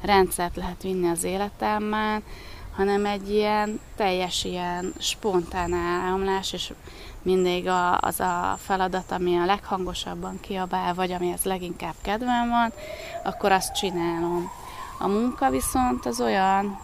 rendszert 0.00 0.56
lehet 0.56 0.82
vinni 0.82 1.08
az 1.08 1.24
életemben, 1.24 2.22
hanem 2.76 3.06
egy 3.06 3.30
ilyen 3.30 3.80
teljes 3.96 4.44
ilyen 4.44 4.92
spontán 4.98 5.72
áramlás, 5.72 6.52
és 6.52 6.72
mindig 7.22 7.68
a, 7.68 7.98
az 7.98 8.20
a 8.20 8.58
feladat, 8.60 9.10
ami 9.10 9.36
a 9.36 9.44
leghangosabban 9.44 10.40
kiabál, 10.40 10.94
vagy 10.94 11.12
amihez 11.12 11.44
leginkább 11.44 11.94
kedvem 12.02 12.48
van, 12.48 12.72
akkor 13.24 13.52
azt 13.52 13.74
csinálom. 13.74 14.50
A 14.98 15.06
munka 15.06 15.50
viszont 15.50 16.06
az 16.06 16.20
olyan, 16.20 16.78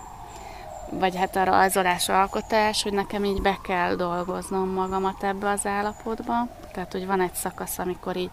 vagy 0.91 1.17
hát 1.17 1.37
a 1.37 1.45
rajzolás, 1.45 2.09
alkotás, 2.09 2.83
hogy 2.83 2.93
nekem 2.93 3.25
így 3.25 3.43
be 3.43 3.59
kell 3.63 3.95
dolgoznom 3.95 4.69
magamat 4.69 5.23
ebbe 5.23 5.51
az 5.51 5.67
állapotba. 5.67 6.49
Tehát, 6.73 6.93
hogy 6.93 7.07
van 7.07 7.21
egy 7.21 7.35
szakasz, 7.35 7.79
amikor 7.79 8.17
így 8.17 8.31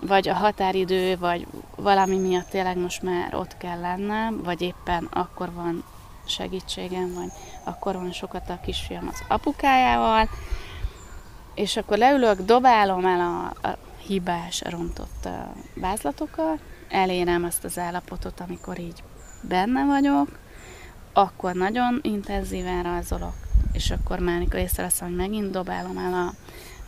vagy 0.00 0.28
a 0.28 0.34
határidő, 0.34 1.16
vagy 1.18 1.46
valami 1.76 2.18
miatt 2.18 2.48
tényleg 2.48 2.78
most 2.78 3.02
már 3.02 3.34
ott 3.34 3.56
kell 3.56 3.80
lennem, 3.80 4.42
vagy 4.42 4.62
éppen 4.62 5.08
akkor 5.12 5.52
van 5.52 5.84
segítségem, 6.24 7.14
vagy 7.14 7.30
akkor 7.64 7.94
van 7.94 8.12
sokat 8.12 8.50
a 8.50 8.60
kisfiam 8.60 9.08
az 9.08 9.22
apukájával, 9.28 10.28
és 11.54 11.76
akkor 11.76 11.98
leülök, 11.98 12.40
dobálom 12.40 13.04
el 13.04 13.20
a, 13.20 13.68
a 13.68 13.76
hibás, 14.06 14.62
rontott 14.64 15.28
vázlatokat, 15.74 16.58
elérem 16.88 17.44
ezt 17.44 17.64
az 17.64 17.78
állapotot, 17.78 18.40
amikor 18.40 18.78
így 18.78 19.02
benne 19.42 19.84
vagyok, 19.84 20.38
akkor 21.12 21.54
nagyon 21.54 22.00
intenzíven 22.02 22.82
rajzolok, 22.82 23.34
és 23.72 23.90
akkor 23.90 24.18
már, 24.18 24.36
amikor 24.36 24.58
észreveszem, 24.58 25.08
hogy 25.08 25.16
megint 25.16 25.50
dobálom 25.50 25.98
el 25.98 26.12
a 26.14 26.34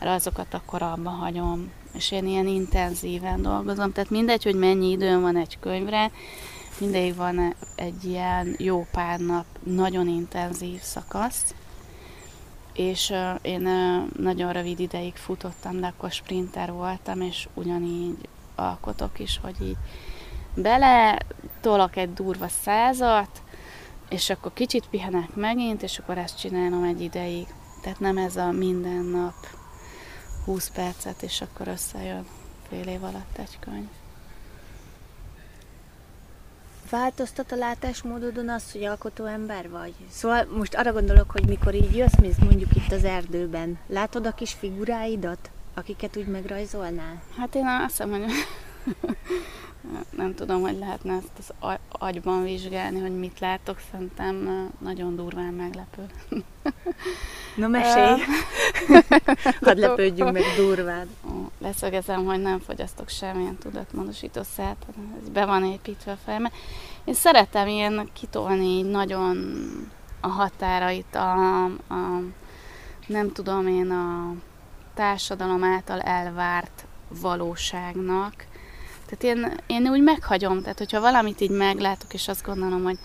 rajzokat, 0.04 0.54
akkor 0.54 0.82
abba 0.82 1.10
hagyom, 1.10 1.70
és 1.92 2.10
én 2.10 2.26
ilyen 2.26 2.46
intenzíven 2.46 3.42
dolgozom, 3.42 3.92
tehát 3.92 4.10
mindegy, 4.10 4.42
hogy 4.42 4.54
mennyi 4.54 4.90
időm 4.90 5.20
van 5.20 5.36
egy 5.36 5.58
könyvre, 5.60 6.10
mindig 6.78 7.14
van 7.14 7.54
egy 7.74 8.04
ilyen 8.04 8.54
jó 8.58 8.86
pár 8.90 9.18
nap 9.18 9.44
nagyon 9.62 10.08
intenzív 10.08 10.80
szakasz, 10.80 11.54
és 12.72 13.12
én 13.42 13.68
nagyon 14.16 14.52
rövid 14.52 14.80
ideig 14.80 15.14
futottam, 15.14 15.80
de 15.80 15.86
akkor 15.86 16.10
sprinter 16.10 16.72
voltam, 16.72 17.20
és 17.20 17.48
ugyanígy 17.54 18.28
alkotok 18.60 19.18
is, 19.18 19.38
hogy 19.42 19.62
így 19.62 19.76
bele 20.54 21.18
tolok 21.60 21.96
egy 21.96 22.12
durva 22.12 22.48
százat, 22.48 23.42
és 24.08 24.30
akkor 24.30 24.52
kicsit 24.52 24.88
pihenek 24.90 25.34
megint, 25.34 25.82
és 25.82 25.98
akkor 25.98 26.18
ezt 26.18 26.38
csinálom 26.38 26.82
egy 26.82 27.00
ideig. 27.00 27.46
Tehát 27.82 28.00
nem 28.00 28.16
ez 28.16 28.36
a 28.36 28.50
minden 28.50 29.04
nap 29.04 29.34
20 30.44 30.70
percet, 30.70 31.22
és 31.22 31.40
akkor 31.40 31.68
összejön 31.68 32.26
fél 32.68 32.86
év 32.86 33.04
alatt 33.04 33.38
egy 33.38 33.58
könyv. 33.60 33.88
Változtat 36.90 37.52
a 37.52 37.56
látásmódodon 37.56 38.48
az, 38.48 38.72
hogy 38.72 38.84
alkotó 38.84 39.24
ember 39.24 39.70
vagy? 39.70 39.94
Szóval 40.08 40.44
most 40.56 40.74
arra 40.74 40.92
gondolok, 40.92 41.30
hogy 41.30 41.46
mikor 41.46 41.74
így 41.74 41.96
jössz, 41.96 42.38
mondjuk 42.40 42.76
itt 42.76 42.92
az 42.92 43.04
erdőben, 43.04 43.78
látod 43.86 44.26
a 44.26 44.34
kis 44.34 44.52
figuráidat, 44.52 45.50
akiket 45.80 46.16
úgy 46.16 46.26
megrajzolnál? 46.26 47.22
Hát 47.36 47.54
én 47.54 47.66
azt 47.66 47.90
hiszem, 47.90 48.10
hogy 48.10 48.24
nem 50.20 50.34
tudom, 50.34 50.60
hogy 50.60 50.78
lehetne 50.78 51.14
ezt 51.14 51.52
az 51.62 51.76
agyban 51.88 52.42
vizsgálni, 52.42 53.00
hogy 53.00 53.18
mit 53.18 53.38
látok, 53.40 53.78
szerintem 53.90 54.68
nagyon 54.78 55.16
durván 55.16 55.52
meglepő. 55.54 56.06
Na 57.56 57.68
mesélj! 57.68 58.20
Hadd 59.60 59.78
lepődjünk 59.78 60.32
meg 60.32 60.42
durván. 60.56 61.08
Leszögezem, 61.58 62.24
hogy 62.24 62.40
nem 62.40 62.58
fogyasztok 62.58 63.08
semmilyen 63.08 63.58
tudatmódosítószert, 63.58 64.86
ez 65.22 65.28
be 65.28 65.44
van 65.44 65.64
építve 65.64 66.12
a 66.12 66.18
fejembe. 66.24 66.50
Én 67.04 67.14
szeretem 67.14 67.66
ilyen 67.68 68.10
kitolni 68.12 68.82
nagyon 68.82 69.56
a 70.20 70.28
határait, 70.28 71.14
a, 71.14 71.64
a 71.64 72.22
nem 73.06 73.32
tudom 73.32 73.66
én, 73.66 73.90
a 73.90 74.34
társadalom 75.00 75.64
által 75.64 76.00
elvárt 76.00 76.84
valóságnak, 77.08 78.46
tehát 79.06 79.22
én, 79.36 79.56
én 79.66 79.90
úgy 79.90 80.02
meghagyom, 80.02 80.60
tehát 80.60 80.78
hogyha 80.78 81.00
valamit 81.00 81.40
így 81.40 81.50
meglátok, 81.50 82.14
és 82.14 82.28
azt 82.28 82.44
gondolom, 82.44 82.82
hogy 82.82 82.98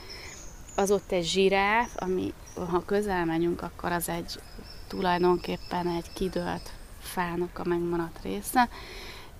az 0.75 0.91
ott 0.91 1.11
egy 1.11 1.23
zsiráf, 1.23 1.89
ami 1.95 2.33
ha 2.69 2.85
közel 2.85 3.25
megyünk, 3.25 3.61
akkor 3.61 3.91
az 3.91 4.09
egy 4.09 4.39
tulajdonképpen 4.87 5.87
egy 5.87 6.13
kidőlt 6.13 6.71
fának 6.99 7.59
a 7.59 7.67
megmaradt 7.67 8.19
része. 8.23 8.69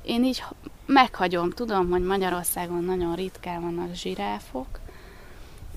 Én 0.02 0.24
így 0.24 0.44
meghagyom, 0.86 1.50
tudom, 1.50 1.89
hogy 1.89 2.04
Magyarországon 2.04 2.84
nagyon 2.84 3.15
ritkán 3.15 3.62
vannak 3.62 3.94
zsiráfok, 3.94 4.80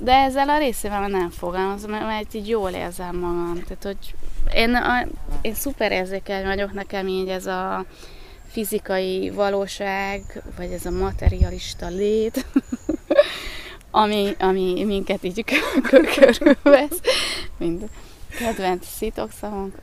de 0.01 0.13
ezzel 0.13 0.49
a 0.49 0.59
részével 0.59 1.09
nem 1.09 1.31
fogalmazom, 1.31 1.91
mert 1.91 2.35
így 2.35 2.49
jól 2.49 2.71
érzem 2.71 3.17
magam. 3.17 3.63
Tehát, 3.63 3.83
hogy 3.83 4.15
én, 4.55 4.75
a, 4.75 5.07
én 5.41 5.55
szuper 5.55 5.93
érzékeny 5.93 6.45
vagyok, 6.45 6.73
nekem 6.73 7.09
így 7.09 7.29
ez 7.29 7.47
a 7.47 7.85
fizikai 8.51 9.31
valóság, 9.31 10.43
vagy 10.57 10.73
ez 10.73 10.87
a 10.87 10.91
materialista 10.91 11.89
lét, 11.89 12.47
ami, 13.91 14.35
ami 14.39 14.85
minket 14.85 15.25
így 15.25 15.45
körülvesz, 15.83 17.01
mint 17.57 17.85
kedvenc 18.39 18.87
szitokszavunk. 18.87 19.75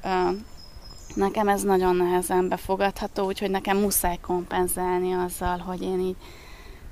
Nekem 1.13 1.47
ez 1.47 1.62
nagyon 1.62 1.95
nehezen 1.95 2.47
befogadható, 2.47 3.25
úgyhogy 3.25 3.49
nekem 3.49 3.78
muszáj 3.78 4.17
kompenzálni 4.21 5.13
azzal, 5.13 5.58
hogy 5.58 5.82
én 5.82 5.99
így, 5.99 6.15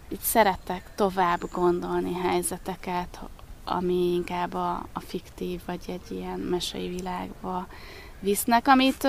így 0.09 0.19
szeretek 0.21 0.91
tovább 0.95 1.51
gondolni 1.51 2.13
helyzeteket, 2.13 3.19
ami 3.65 4.13
inkább 4.13 4.53
a, 4.53 4.85
a 4.93 4.99
fiktív, 4.99 5.61
vagy 5.65 5.81
egy 5.87 6.11
ilyen 6.11 6.39
mesei 6.39 6.87
világba 6.89 7.67
visznek, 8.19 8.67
amit 8.67 9.07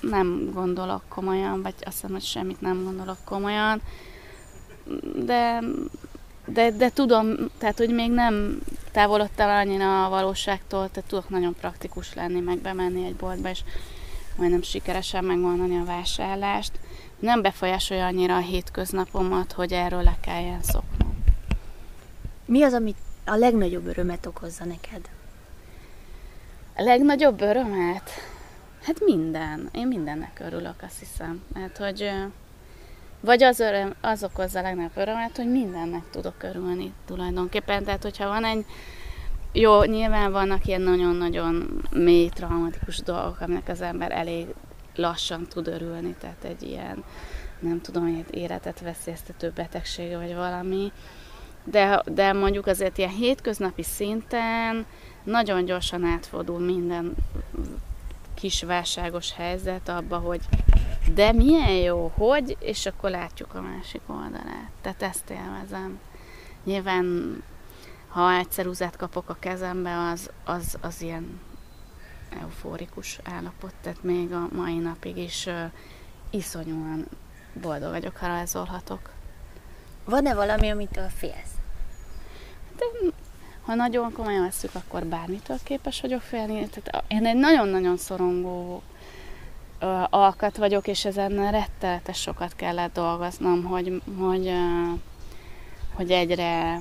nem 0.00 0.50
gondolok 0.52 1.02
komolyan, 1.08 1.62
vagy 1.62 1.74
azt 1.80 1.94
hiszem, 1.94 2.10
hogy 2.10 2.24
semmit 2.24 2.60
nem 2.60 2.84
gondolok 2.84 3.18
komolyan, 3.24 3.80
de, 5.24 5.60
de, 6.46 6.70
de 6.70 6.90
tudom, 6.90 7.36
tehát, 7.58 7.78
hogy 7.78 7.94
még 7.94 8.10
nem 8.10 8.60
távolodtam 8.92 9.48
annyira 9.48 10.04
a 10.04 10.08
valóságtól, 10.08 10.90
tehát 10.90 11.08
tudok 11.08 11.28
nagyon 11.28 11.54
praktikus 11.60 12.14
lenni, 12.14 12.40
meg 12.40 12.58
bemenni 12.58 13.06
egy 13.06 13.16
boltba, 13.16 13.48
és 13.48 13.60
majdnem 14.36 14.62
sikeresen 14.62 15.24
megmondani 15.24 15.78
a 15.78 15.84
vásárlást. 15.84 16.72
Nem 17.18 17.42
befolyásolja 17.42 18.06
annyira 18.06 18.36
a 18.36 18.40
hétköznapomat, 18.40 19.52
hogy 19.52 19.72
erről 19.72 20.02
le 20.02 20.16
kelljen 20.20 20.62
szoknom. 20.62 21.24
Mi 22.44 22.62
az, 22.62 22.72
amit 22.72 22.96
a 23.24 23.34
legnagyobb 23.34 23.86
örömet 23.86 24.26
okozza 24.26 24.64
neked? 24.64 25.08
A 26.76 26.82
legnagyobb 26.82 27.40
örömet? 27.40 28.10
Hát 28.82 29.00
minden. 29.04 29.68
Én 29.72 29.86
mindennek 29.86 30.40
örülök, 30.44 30.82
azt 30.82 30.98
hiszem. 30.98 31.42
Mert 31.52 31.76
hogy 31.76 32.10
vagy 33.20 33.42
az, 33.42 33.60
öröm, 33.60 33.94
az 34.00 34.24
okozza 34.24 34.58
a 34.58 34.62
legnagyobb 34.62 34.96
örömet, 34.96 35.36
hogy 35.36 35.50
mindennek 35.50 36.02
tudok 36.10 36.42
örülni 36.42 36.92
tulajdonképpen. 37.06 37.84
Tehát, 37.84 38.02
hogyha 38.02 38.28
van 38.28 38.44
egy 38.44 38.64
jó, 39.52 39.82
nyilván 39.82 40.32
vannak 40.32 40.66
ilyen 40.66 40.80
nagyon-nagyon 40.80 41.82
mély, 41.90 42.28
traumatikus 42.28 42.98
dolgok, 42.98 43.40
aminek 43.40 43.68
az 43.68 43.80
ember 43.80 44.12
elég 44.12 44.46
lassan 44.96 45.46
tud 45.46 45.66
örülni, 45.66 46.14
tehát 46.20 46.44
egy 46.44 46.62
ilyen, 46.62 47.04
nem 47.58 47.80
tudom, 47.80 48.04
egy 48.04 48.36
életet 48.36 48.80
veszélyeztető 48.80 49.52
betegség 49.54 50.16
vagy 50.16 50.34
valami, 50.34 50.92
de, 51.64 52.02
de 52.06 52.32
mondjuk 52.32 52.66
azért 52.66 52.98
ilyen 52.98 53.10
hétköznapi 53.10 53.82
szinten 53.82 54.86
nagyon 55.22 55.64
gyorsan 55.64 56.04
átfordul 56.04 56.58
minden 56.58 57.14
kis 58.34 58.62
válságos 58.62 59.32
helyzet 59.32 59.88
abba, 59.88 60.18
hogy 60.18 60.40
de 61.14 61.32
milyen 61.32 61.70
jó, 61.70 62.12
hogy, 62.14 62.56
és 62.60 62.86
akkor 62.86 63.10
látjuk 63.10 63.54
a 63.54 63.60
másik 63.60 64.00
oldalát. 64.06 64.70
Tehát 64.80 65.02
ezt 65.02 65.30
élvezem. 65.30 65.98
Nyilván, 66.64 67.42
ha 68.08 68.32
egy 68.32 68.50
ceruzát 68.50 68.96
kapok 68.96 69.28
a 69.28 69.36
kezembe, 69.38 70.10
az, 70.10 70.30
az, 70.44 70.78
az 70.80 71.02
ilyen 71.02 71.40
euforikus 72.40 73.18
állapot, 73.24 73.74
tehát 73.80 74.02
még 74.02 74.32
a 74.32 74.48
mai 74.52 74.78
napig 74.78 75.16
is 75.16 75.46
uh, 75.46 75.70
iszonyúan 76.30 77.06
boldog 77.60 77.90
vagyok, 77.90 78.16
ha 78.16 78.26
rajzolhatok. 78.26 79.10
Van-e 80.04 80.34
valami, 80.34 80.68
amitől 80.68 81.08
félsz? 81.08 81.52
De 82.76 82.84
ha 83.64 83.74
nagyon 83.74 84.12
komolyan 84.12 84.42
veszük, 84.42 84.74
akkor 84.74 85.04
bármitől 85.04 85.56
képes 85.62 86.00
vagyok 86.00 86.20
félni. 86.20 86.68
Tehát 86.68 87.04
én 87.08 87.26
egy 87.26 87.36
nagyon-nagyon 87.36 87.96
szorongó 87.96 88.82
alkat 90.10 90.56
vagyok, 90.56 90.86
és 90.86 91.04
ezen 91.04 91.50
rettenetes 91.50 92.20
sokat 92.20 92.56
kellett 92.56 92.92
dolgoznom, 92.92 93.64
hogy, 93.64 94.02
hogy, 94.18 94.52
hogy 95.94 96.10
egyre 96.10 96.80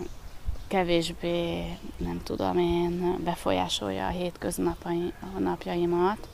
kevésbé, 0.73 1.63
nem 1.97 2.21
tudom 2.23 2.57
én, 2.57 3.17
befolyásolja 3.23 4.05
a 4.05 4.09
hétköznapai 4.09 5.13
napjaimat. 5.37 6.27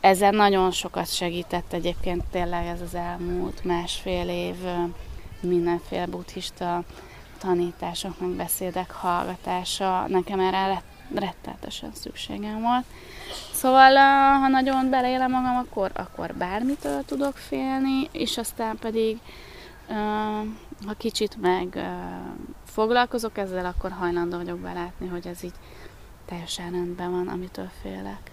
Ezen 0.00 0.34
nagyon 0.34 0.70
sokat 0.70 1.14
segített 1.14 1.72
egyébként 1.72 2.24
tényleg 2.30 2.66
ez 2.66 2.80
az 2.80 2.94
elmúlt 2.94 3.64
másfél 3.64 4.28
év 4.28 4.54
mindenféle 5.40 6.06
buddhista 6.06 6.82
tanítások, 7.38 8.20
meg 8.20 8.30
beszédek 8.30 8.90
hallgatása. 8.90 10.04
Nekem 10.08 10.40
erre 10.40 10.82
rettenetesen 11.14 11.90
szükségem 11.94 12.60
volt. 12.60 12.84
Szóval, 13.52 13.94
ha 14.40 14.48
nagyon 14.48 14.90
beleélem 14.90 15.30
magam, 15.30 15.56
akkor, 15.56 15.90
akkor 15.94 16.34
bármitől 16.34 17.04
tudok 17.04 17.36
félni, 17.36 18.08
és 18.12 18.38
aztán 18.38 18.76
pedig, 18.76 19.18
ha 20.86 20.92
kicsit 20.96 21.36
meg 21.40 21.78
foglalkozok 22.70 23.38
ezzel, 23.38 23.64
akkor 23.66 23.90
hajlandó 23.90 24.36
vagyok 24.36 24.58
belátni, 24.58 25.06
hogy 25.06 25.26
ez 25.26 25.42
így 25.44 25.54
teljesen 26.26 26.70
rendben 26.70 27.10
van, 27.10 27.28
amitől 27.28 27.70
félek. 27.82 28.30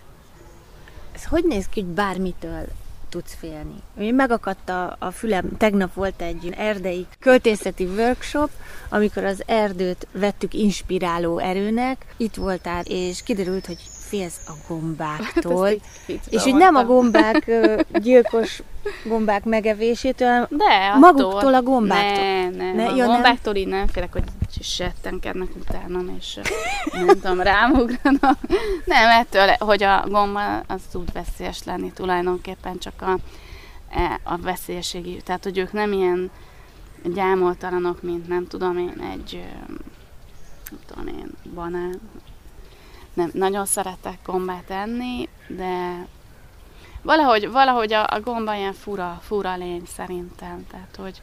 Ez 1.12 1.26
hogy 1.26 1.46
néz 1.46 1.68
ki, 1.68 1.82
hogy 1.82 1.90
bármitől 1.90 2.68
tudsz 3.10 3.36
félni. 3.36 3.76
Én 4.00 4.16
megakadt 4.16 4.70
a, 4.70 4.96
a 5.00 5.12
fülem, 5.12 5.58
tegnap 5.58 5.94
volt 5.94 6.22
egy 6.22 6.54
erdei 6.58 7.08
költészeti 7.20 7.86
workshop, 7.86 8.50
amikor 8.90 9.24
az 9.24 9.44
erdőt 9.46 10.08
vettük 10.12 10.54
inspiráló 10.54 11.38
erőnek, 11.38 12.06
itt 12.18 12.36
voltál, 12.36 12.84
és 12.86 13.24
kiderült, 13.24 13.66
hogy 13.66 13.80
félsz 14.08 14.40
a 14.48 14.52
gombáktól, 14.68 15.70
és 16.30 16.44
hogy 16.44 16.56
nem 16.56 16.76
a 16.76 16.84
gombák 16.84 17.52
gyilkos 18.02 18.62
gombák 19.06 19.44
megevésétől, 19.44 20.48
De, 20.50 20.96
maguktól 21.00 21.54
a 21.54 21.62
gombáktól. 21.62 22.24
Ne, 22.24 22.50
ne, 22.50 22.74
ne 22.74 22.88
a 22.88 22.96
ja, 22.96 23.06
gombáktól 23.06 23.54
nem? 23.54 23.62
így 23.62 23.68
nem 23.68 23.88
félek, 23.88 24.12
hogy 24.12 24.24
settenkednek 24.62 25.50
utánam, 25.56 26.16
és 26.20 26.40
nem 26.92 27.08
tudom, 27.08 27.42
rámugranak. 27.42 28.40
Nem, 28.86 29.10
ettől, 29.10 29.48
hogy 29.60 29.84
a 29.84 30.06
gomba 30.08 30.58
az 30.58 30.82
tud 30.92 31.12
veszélyes 31.14 31.64
lenni 31.64 31.92
tulajdonképpen, 31.92 32.78
csak 32.78 33.02
a, 33.02 33.18
e, 33.90 34.20
a 34.24 34.38
veszélyességi, 34.38 35.22
tehát 35.26 35.44
hogy 35.44 35.58
ők 35.58 35.72
nem 35.72 35.92
ilyen 35.92 36.32
gyámoltalanok, 37.04 38.02
mint 38.02 38.28
nem 38.28 38.48
tudom 38.48 38.78
én, 38.78 39.12
egy 39.14 39.44
nem 40.72 40.80
tudom 40.88 41.08
én, 41.08 41.30
banán, 41.54 42.00
nem, 43.18 43.30
nagyon 43.34 43.66
szeretek 43.66 44.18
gombát 44.26 44.70
enni, 44.70 45.30
de 45.48 46.06
valahogy, 47.02 47.52
valahogy 47.52 47.94
a, 47.94 48.08
a 48.10 48.20
gomba 48.20 48.56
ilyen 48.56 48.74
fura, 48.74 49.20
fura 49.22 49.56
lény 49.56 49.84
szerintem, 49.86 50.66
tehát 50.68 50.96
hogy 50.98 51.22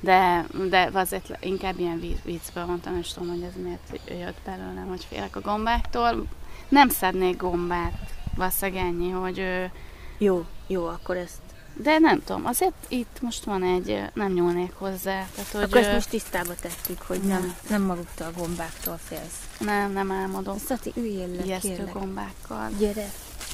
de, 0.00 0.46
de 0.68 0.90
azért 0.92 1.36
inkább 1.40 1.78
ilyen 1.78 2.18
viccből 2.24 2.64
mondtam, 2.64 2.98
és 2.98 3.12
tudom, 3.12 3.28
hogy 3.28 3.42
ez 3.42 3.62
miért 3.62 4.00
jött 4.20 4.38
belőlem, 4.44 4.86
hogy 4.88 5.04
félek 5.04 5.36
a 5.36 5.40
gombáktól. 5.40 6.26
Nem 6.68 6.88
szednék 6.88 7.36
gombát, 7.36 8.14
valószínűleg 8.36 8.84
ennyi, 8.84 9.10
hogy... 9.10 9.70
Jó, 10.18 10.44
jó, 10.66 10.86
akkor 10.86 11.16
ezt 11.16 11.40
de 11.76 11.98
nem 11.98 12.22
tudom, 12.24 12.46
azért 12.46 12.74
itt 12.88 13.18
most 13.20 13.44
van 13.44 13.62
egy, 13.62 14.02
nem 14.14 14.32
nyúlnék 14.32 14.72
hozzá. 14.74 15.26
Tehát, 15.34 15.50
hogy 15.52 15.62
Akkor 15.62 15.76
ezt 15.76 15.92
most 15.92 16.08
tisztába 16.08 16.54
tettük, 16.54 17.02
hogy 17.02 17.20
nem, 17.20 17.56
nem 17.68 17.82
maguktól 17.82 18.26
a 18.26 18.32
gombáktól 18.32 18.98
félsz. 19.04 19.48
Nem, 19.58 19.92
nem 19.92 20.12
álmodom. 20.12 20.58
Szati, 20.58 20.92
üljél 20.96 21.28
le, 21.28 21.44
Ijesztő 21.44 21.68
kérlek. 21.68 21.92
gombákkal. 21.92 22.70
Gyere. 22.78 23.10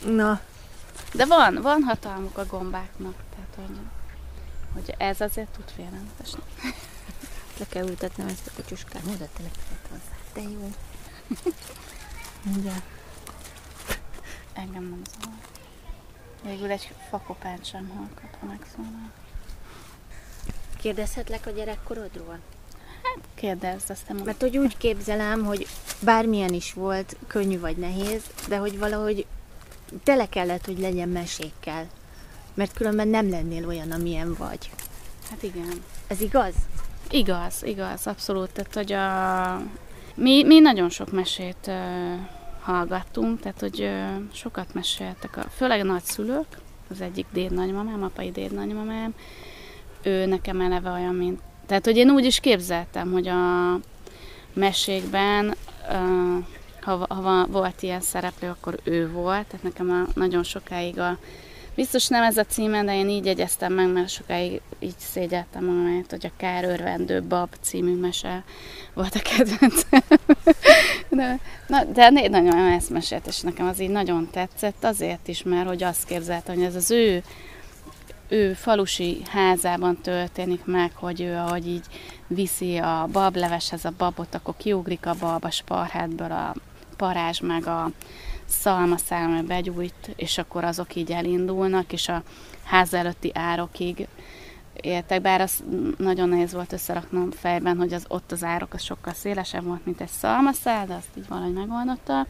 Na. 0.07 0.41
De 1.13 1.27
van, 1.27 1.59
van 1.63 1.83
hatalmuk 1.83 2.39
a 2.39 2.47
gombáknak, 2.47 3.15
tehát 3.35 3.69
hogy, 3.69 3.77
hogy 4.73 4.95
ez 4.99 5.21
azért 5.21 5.49
tud 5.49 5.65
félelmetesni. 5.77 6.41
Le 7.59 7.67
kell 7.69 7.89
ültetnem 7.89 8.27
ezt 8.27 8.47
a 8.47 8.51
kocsuskát. 8.57 9.03
Oda 9.07 9.29
telepített 9.37 9.87
hozzá. 9.91 10.17
De 10.35 10.41
jó. 10.41 10.71
Mindjárt. 12.43 12.83
Engem 14.53 14.83
nem 14.83 15.03
zavar. 15.21 15.37
Végül 16.43 16.71
egy 16.71 16.91
fakopát 17.09 17.65
sem 17.65 17.89
hallgat, 17.89 18.37
ha 18.41 18.47
megszólal. 18.47 19.11
Kérdezhetlek 20.81 21.47
a 21.47 21.51
gyerekkorodról? 21.51 22.39
Hát 23.03 23.25
kérdezz, 23.35 23.91
aztán 23.91 24.17
Mert 24.25 24.41
hogy 24.41 24.57
úgy 24.57 24.77
képzelem, 24.77 25.45
hogy 25.45 25.67
bármilyen 26.01 26.55
is 26.55 26.73
volt, 26.73 27.17
könnyű 27.27 27.61
vagy 27.61 27.77
nehéz, 27.77 28.23
de 28.49 28.57
hogy 28.57 28.79
valahogy 28.79 29.27
tele 30.05 30.29
kellett, 30.29 30.65
hogy 30.65 30.79
legyen 30.79 31.09
mesékkel. 31.09 31.87
Mert 32.55 32.73
különben 32.73 33.09
nem 33.09 33.31
lennél 33.31 33.67
olyan, 33.67 33.91
amilyen 33.91 34.35
vagy. 34.35 34.71
Hát 35.31 35.43
igen. 35.43 35.85
Ez 36.07 36.21
igaz? 36.21 36.55
Igaz, 37.11 37.63
igaz, 37.63 38.07
abszolút. 38.07 38.51
Tehát, 38.51 38.75
hogy 38.75 38.93
a... 38.93 39.63
mi, 40.15 40.45
mi 40.45 40.61
nagyon 40.61 40.89
sok 40.89 41.13
mesét 41.13 41.71
hallgattunk, 42.61 43.41
tehát 43.41 43.61
hogy 43.61 43.91
sokat 44.33 44.75
meséltek, 44.75 45.37
a, 45.37 45.41
főleg 45.41 45.81
a 45.81 45.85
nagyszülők, 45.85 46.47
az 46.91 47.01
egyik 47.01 47.27
dédnagymamám, 47.33 48.03
apai 48.03 48.31
dédnagymamám, 48.31 49.15
ő 50.03 50.27
nekem 50.27 50.61
eleve 50.61 50.91
olyan, 50.91 51.15
mint... 51.15 51.41
Tehát, 51.67 51.85
hogy 51.85 51.97
én 51.97 52.11
úgy 52.11 52.25
is 52.25 52.41
képzeltem, 52.41 53.13
hogy 53.13 53.29
a 53.29 53.79
mesékben, 54.53 55.55
ha, 56.81 57.07
ha 57.09 57.47
volt 57.47 57.83
ilyen 57.83 58.01
szereplő, 58.01 58.49
akkor 58.49 58.81
ő 58.83 59.11
volt, 59.11 59.47
tehát 59.47 59.63
nekem 59.63 59.91
a, 59.91 60.11
nagyon 60.15 60.43
sokáig 60.43 60.99
a 60.99 61.19
Biztos 61.75 62.07
nem 62.07 62.23
ez 62.23 62.37
a 62.37 62.45
címe, 62.45 62.85
de 62.85 62.95
én 62.95 63.09
így 63.09 63.25
jegyeztem 63.25 63.73
meg, 63.73 63.93
mert 63.93 64.09
sokáig 64.09 64.61
így 64.79 64.99
szégyeltem 64.99 65.65
magam, 65.65 66.05
hogy 66.11 66.27
a 66.27 66.37
Kár 66.37 66.65
örvendő 66.65 67.23
bab 67.23 67.49
című 67.61 67.97
mese 67.97 68.45
volt 68.95 69.15
a 69.15 69.21
kedvencem. 69.23 70.03
de, 71.09 71.41
na, 71.67 71.85
de 71.85 72.11
nagyon 72.11 72.73
ezt 72.73 72.91
mesélt, 72.91 73.27
és 73.27 73.41
nekem 73.41 73.67
az 73.67 73.81
így 73.81 73.91
nagyon 73.91 74.29
tetszett, 74.31 74.85
azért 74.85 75.29
is, 75.29 75.43
mert 75.43 75.69
hogy 75.69 75.83
azt 75.83 76.05
képzelte, 76.05 76.53
hogy 76.53 76.63
ez 76.63 76.75
az 76.75 76.91
ő 76.91 77.23
ő 78.31 78.53
falusi 78.53 79.23
házában 79.31 80.01
történik 80.01 80.65
meg, 80.65 80.91
hogy 80.95 81.21
ő 81.21 81.37
ahogy 81.37 81.67
így 81.69 81.85
viszi 82.27 82.77
a 82.77 83.09
bableveshez 83.13 83.85
a 83.85 83.93
babot, 83.99 84.35
akkor 84.35 84.55
kiugrik 84.57 85.07
a 85.07 85.15
bab 85.21 85.45
a 85.45 85.51
sparhátból 85.51 86.31
a 86.31 86.55
parázs 86.97 87.41
meg 87.41 87.67
a 87.67 87.91
szalmaszálma 88.51 89.43
begyújt, 89.43 90.13
és 90.17 90.39
akkor 90.39 90.65
azok 90.65 90.95
így 90.95 91.13
elindulnak, 91.13 91.93
és 91.93 92.09
a 92.09 92.23
ház 92.65 92.95
előtti 92.95 93.31
árokig 93.35 94.07
éltek, 94.81 95.21
bár 95.21 95.41
az 95.41 95.63
nagyon 95.99 96.29
nehéz 96.29 96.53
volt 96.53 96.73
összeraknom 96.73 97.31
fejben, 97.31 97.77
hogy 97.77 97.93
az, 97.93 98.05
ott 98.09 98.33
az 98.33 98.45
árok 98.45 98.75
az 98.75 98.83
sokkal 98.83 99.13
szélesebb 99.13 99.65
volt, 99.65 99.85
mint 99.85 100.01
egy 100.01 100.09
szalmaszál, 100.09 100.87
de 100.87 100.95
azt 100.95 101.17
így 101.19 101.29
valahogy 101.29 101.53
megoldotta. 101.53 102.27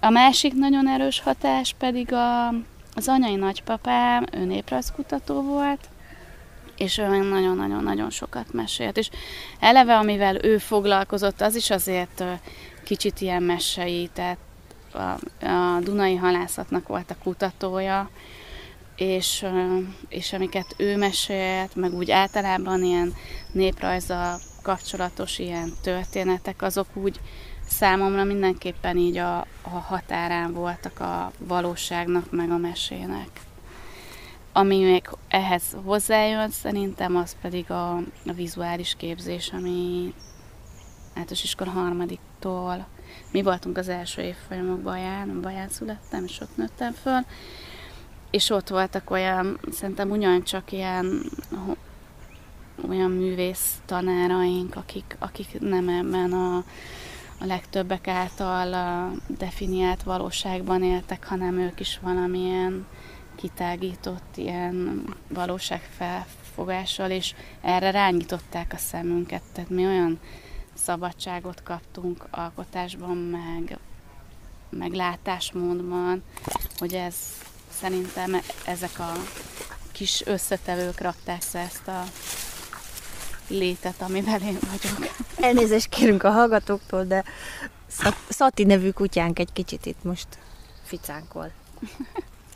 A 0.00 0.10
másik 0.10 0.52
nagyon 0.52 0.88
erős 0.88 1.20
hatás 1.20 1.74
pedig 1.78 2.12
a, 2.12 2.48
az 2.94 3.08
anyai 3.08 3.34
nagypapám, 3.34 4.26
ő 4.32 4.44
néprajzkutató 4.44 5.42
volt, 5.42 5.88
és 6.76 6.98
ő 6.98 7.06
nagyon-nagyon-nagyon 7.06 8.10
sokat 8.10 8.52
mesélt. 8.52 8.96
És 8.96 9.10
eleve, 9.60 9.96
amivel 9.96 10.44
ő 10.44 10.58
foglalkozott, 10.58 11.40
az 11.40 11.54
is 11.54 11.70
azért 11.70 12.24
kicsit 12.84 13.20
ilyen 13.20 13.42
mesei, 13.42 14.10
a, 14.94 15.18
a 15.46 15.80
Dunai 15.80 16.16
Halászatnak 16.16 16.88
volt 16.88 17.10
a 17.10 17.16
kutatója, 17.22 18.10
és, 18.96 19.46
és 20.08 20.32
amiket 20.32 20.74
ő 20.76 20.96
mesélt, 20.96 21.74
meg 21.74 21.94
úgy 21.94 22.10
általában 22.10 22.82
ilyen 22.82 23.14
néprajza 23.52 24.38
kapcsolatos 24.62 25.38
ilyen 25.38 25.72
történetek, 25.82 26.62
azok 26.62 26.86
úgy 26.92 27.20
számomra 27.68 28.24
mindenképpen 28.24 28.96
így 28.96 29.16
a, 29.16 29.38
a 29.62 29.68
határán 29.68 30.52
voltak 30.52 31.00
a 31.00 31.32
valóságnak, 31.38 32.30
meg 32.30 32.50
a 32.50 32.56
mesének. 32.56 33.40
Ami 34.52 34.78
még 34.78 35.02
ehhez 35.28 35.76
hozzájön, 35.84 36.50
szerintem 36.50 37.16
az 37.16 37.36
pedig 37.40 37.70
a, 37.70 37.96
a 38.26 38.32
vizuális 38.34 38.94
képzés, 38.96 39.50
ami 39.52 40.14
általános 41.08 41.42
iskola 41.42 41.70
harmadiktól 41.70 42.86
mi 43.30 43.42
voltunk 43.42 43.78
az 43.78 43.88
első 43.88 44.22
évfolyamok 44.22 44.80
Baján, 44.80 45.40
Baján 45.40 45.68
születtem, 45.68 46.24
és 46.24 46.40
ott 46.40 46.56
nőttem 46.56 46.92
föl, 46.92 47.20
és 48.30 48.50
ott 48.50 48.68
voltak 48.68 49.10
olyan, 49.10 49.60
szerintem 49.72 50.10
ugyancsak 50.10 50.72
ilyen 50.72 51.22
olyan 52.88 53.10
művész 53.10 53.74
tanáraink, 53.84 54.76
akik, 54.76 55.16
akik 55.18 55.60
nem 55.60 55.88
ebben 55.88 56.32
a, 56.32 56.56
a 57.38 57.44
legtöbbek 57.44 58.08
által 58.08 58.74
a 58.74 59.10
definiált 59.26 60.02
valóságban 60.02 60.82
éltek, 60.82 61.26
hanem 61.26 61.58
ők 61.58 61.80
is 61.80 61.98
valamilyen 62.02 62.86
kitágított 63.36 64.36
ilyen 64.36 65.04
valóságfelfogással, 65.28 67.10
és 67.10 67.34
erre 67.60 67.90
rányították 67.90 68.72
a 68.72 68.78
szemünket. 68.78 69.42
Tehát 69.52 69.70
mi 69.70 69.86
olyan 69.86 70.18
szabadságot 70.74 71.62
kaptunk 71.62 72.26
alkotásban, 72.30 73.16
meg, 73.16 73.78
meg 74.70 74.92
látásmódban, 74.92 76.22
hogy 76.78 76.94
ez 76.94 77.14
szerintem 77.78 78.40
ezek 78.66 78.98
a 78.98 79.12
kis 79.92 80.26
összetevők 80.26 81.00
rakták 81.00 81.42
ezt 81.52 81.88
a 81.88 82.04
létet, 83.48 84.02
amivel 84.02 84.40
én 84.40 84.58
vagyok. 84.60 85.14
Elnézést 85.36 85.88
kérünk 85.88 86.22
a 86.22 86.30
hallgatóktól, 86.30 87.04
de 87.04 87.24
Szati 88.28 88.64
nevű 88.64 88.90
kutyánk 88.90 89.38
egy 89.38 89.52
kicsit 89.52 89.86
itt 89.86 90.02
most 90.02 90.28
ficánkol. 90.82 91.50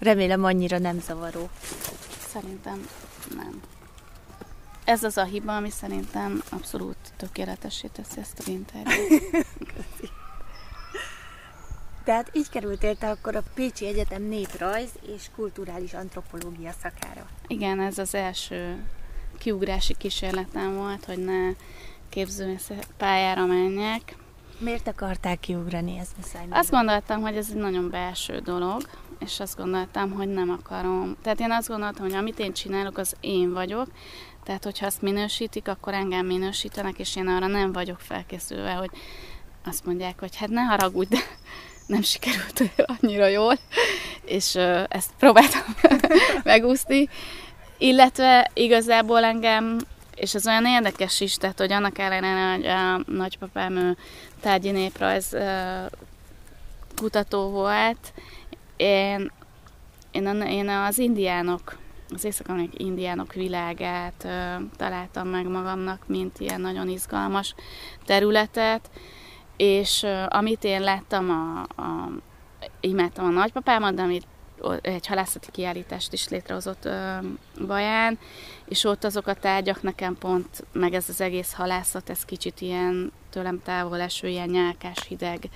Remélem 0.01 0.45
annyira 0.45 0.79
nem 0.79 1.01
zavaró. 1.01 1.49
Szerintem 2.33 2.89
nem. 3.35 3.61
Ez 4.89 5.05
az 5.05 5.17
a 5.17 5.25
hiba, 5.25 5.57
ami 5.57 5.71
szerintem 5.71 6.43
abszolút 6.51 6.97
tökéletesé 7.17 7.89
teszi 7.89 8.21
ezt 8.21 8.43
a 8.47 8.51
interjút. 8.51 9.47
Tehát 12.05 12.31
így 12.33 12.49
kerültél 12.49 12.97
te 12.97 13.11
akkor 13.11 13.37
a 13.37 13.43
Pécsi 13.55 13.87
Egyetem 13.87 14.23
néprajz 14.23 14.91
és 15.17 15.31
kulturális 15.35 15.95
antropológia 15.95 16.73
szakára. 16.83 17.27
Igen, 17.47 17.81
ez 17.81 17.99
az 17.99 18.15
első 18.15 18.85
kiugrási 19.39 19.95
kísérletem 19.97 20.75
volt, 20.75 21.05
hogy 21.05 21.25
ne 21.25 21.53
képzőművész 22.09 22.71
pályára 22.97 23.47
menjek. 23.47 24.17
Miért 24.59 24.89
akarták 24.89 25.41
kiugrani 25.41 25.99
ezt 25.99 26.17
muszáj? 26.17 26.47
Azt 26.51 26.71
gondoltam, 26.71 27.21
hogy 27.21 27.37
ez 27.37 27.47
egy 27.51 27.57
nagyon 27.57 27.91
belső 27.91 28.39
dolog, 28.39 28.83
és 29.21 29.41
azt 29.41 29.57
gondoltam, 29.57 30.13
hogy 30.13 30.29
nem 30.29 30.51
akarom. 30.51 31.17
Tehát 31.23 31.41
én 31.41 31.51
azt 31.51 31.69
gondoltam, 31.69 32.05
hogy 32.05 32.15
amit 32.15 32.39
én 32.39 32.53
csinálok, 32.53 32.99
az 32.99 33.17
én 33.21 33.53
vagyok, 33.53 33.89
tehát 34.45 34.65
hogyha 34.65 34.87
azt 34.87 35.03
minősítik, 35.03 35.69
akkor 35.69 35.95
engem 35.95 36.27
minősítenek, 36.27 36.99
és 36.99 37.17
én 37.17 37.29
arra 37.29 37.47
nem 37.47 37.73
vagyok 37.73 38.01
felkészülve, 38.01 38.73
hogy 38.73 38.91
azt 39.65 39.85
mondják, 39.85 40.21
hogy 40.21 40.37
hát 40.37 40.49
ne 40.49 40.61
haragudj, 40.61 41.15
de 41.15 41.19
nem 41.87 42.03
sikerült 42.03 42.63
annyira 43.01 43.27
jól, 43.27 43.59
és 44.25 44.55
ezt 44.89 45.11
próbáltam 45.19 45.63
megúszni. 46.45 47.09
Illetve 47.79 48.51
igazából 48.55 49.25
engem, 49.25 49.79
és 50.15 50.35
ez 50.35 50.47
olyan 50.47 50.67
érdekes 50.67 51.21
is, 51.21 51.35
tehát 51.35 51.59
hogy 51.59 51.73
annak 51.73 51.99
ellenére, 51.99 52.53
hogy 52.53 52.67
a 52.67 53.13
nagypapám 53.13 53.77
ő 53.77 53.97
tárgyi 54.41 54.71
néprajz 54.71 55.37
kutató 56.97 57.51
volt, 57.51 58.13
én, 58.79 59.31
én, 60.11 60.43
én 60.43 60.69
az 60.69 60.99
indiánok, 60.99 61.79
az 62.15 62.25
észak 62.25 62.47
indiánok 62.73 63.33
világát 63.33 64.25
ö, 64.25 64.55
találtam 64.77 65.29
meg 65.29 65.47
magamnak, 65.47 66.03
mint 66.07 66.41
ilyen 66.41 66.61
nagyon 66.61 66.89
izgalmas 66.89 67.55
területet, 68.05 68.91
és 69.57 70.03
ö, 70.03 70.25
amit 70.29 70.65
én 70.65 70.81
láttam, 70.81 71.31
a, 71.31 71.61
a, 71.83 72.11
imádtam 72.81 73.25
a 73.25 73.31
nagypapámat, 73.31 73.95
de 73.95 74.03
amit 74.03 74.27
egy 74.81 75.07
halászati 75.07 75.51
kiállítást 75.51 76.13
is 76.13 76.29
létrehozott 76.29 76.85
ö, 76.85 77.17
Baján, 77.67 78.19
és 78.65 78.85
ott 78.85 79.05
azok 79.05 79.27
a 79.27 79.35
tárgyak 79.35 79.83
nekem 79.83 80.17
pont, 80.19 80.65
meg 80.73 80.95
ez 80.95 81.09
az 81.09 81.21
egész 81.21 81.53
halászat, 81.53 82.11
ez 82.11 82.25
kicsit 82.25 82.61
ilyen 82.61 83.13
tőlem 83.31 83.63
távol 83.63 84.01
eső, 84.01 84.29
ilyen 84.29 84.49
nyálkás, 84.49 85.07
hideg, 85.09 85.49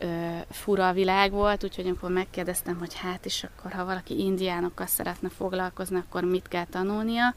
ö, 0.00 0.36
fura 0.50 0.92
világ 0.92 1.32
volt, 1.32 1.64
úgyhogy 1.64 1.86
amikor 1.86 2.10
megkérdeztem, 2.10 2.78
hogy 2.78 2.94
hát 2.94 3.24
is 3.24 3.44
akkor, 3.44 3.72
ha 3.72 3.84
valaki 3.84 4.18
indiánokkal 4.18 4.86
szeretne 4.86 5.28
foglalkozni, 5.28 5.96
akkor 5.96 6.24
mit 6.24 6.48
kell 6.48 6.64
tanulnia, 6.64 7.34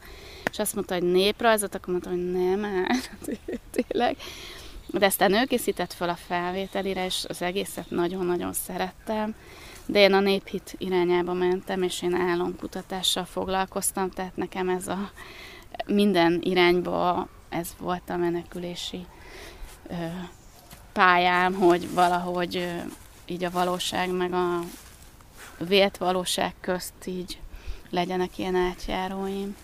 és 0.50 0.58
azt 0.58 0.74
mondta, 0.74 0.94
hogy 0.94 1.02
néprajzot, 1.02 1.74
akkor 1.74 1.88
mondta, 1.88 2.10
hogy 2.10 2.30
nem, 2.32 2.62
hát 2.62 3.38
tényleg. 3.76 4.16
De 4.86 5.06
aztán 5.06 5.32
ő 5.32 5.44
készített 5.44 5.92
fel 5.92 6.08
a 6.08 6.14
felvételire, 6.14 7.04
és 7.04 7.24
az 7.28 7.42
egészet 7.42 7.90
nagyon-nagyon 7.90 8.52
szerettem, 8.52 9.34
de 9.86 9.98
én 9.98 10.12
a 10.12 10.20
néphit 10.20 10.74
irányába 10.78 11.32
mentem, 11.32 11.82
és 11.82 12.02
én 12.02 12.14
álomkutatással 12.14 13.24
foglalkoztam, 13.24 14.10
tehát 14.10 14.36
nekem 14.36 14.68
ez 14.68 14.88
a 14.88 15.10
minden 15.86 16.40
irányba 16.42 17.28
ez 17.48 17.68
volt 17.78 18.10
a 18.10 18.16
menekülési 18.16 19.06
pályám, 20.94 21.54
hogy 21.54 21.94
valahogy 21.94 22.82
így 23.26 23.44
a 23.44 23.50
valóság 23.50 24.10
meg 24.10 24.32
a 24.32 24.60
vélt 25.58 25.96
valóság 25.96 26.54
közt 26.60 26.92
így 27.04 27.38
legyenek 27.90 28.38
ilyen 28.38 28.54
átjáróim. 28.54 29.56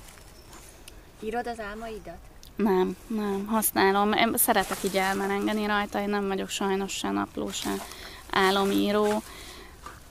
Írod 1.20 1.46
az 1.46 1.60
álmaidat? 1.60 2.18
Nem, 2.56 2.96
nem, 3.06 3.46
használom. 3.46 4.12
Én 4.12 4.32
szeretek 4.36 4.78
így 4.84 4.96
elmerengeni 4.96 5.66
rajta, 5.66 6.00
én 6.00 6.08
nem 6.08 6.26
vagyok 6.26 6.48
sajnos 6.48 6.92
se 6.92 7.10
napló, 7.10 7.50
se 7.50 7.70
álomíró, 8.30 9.22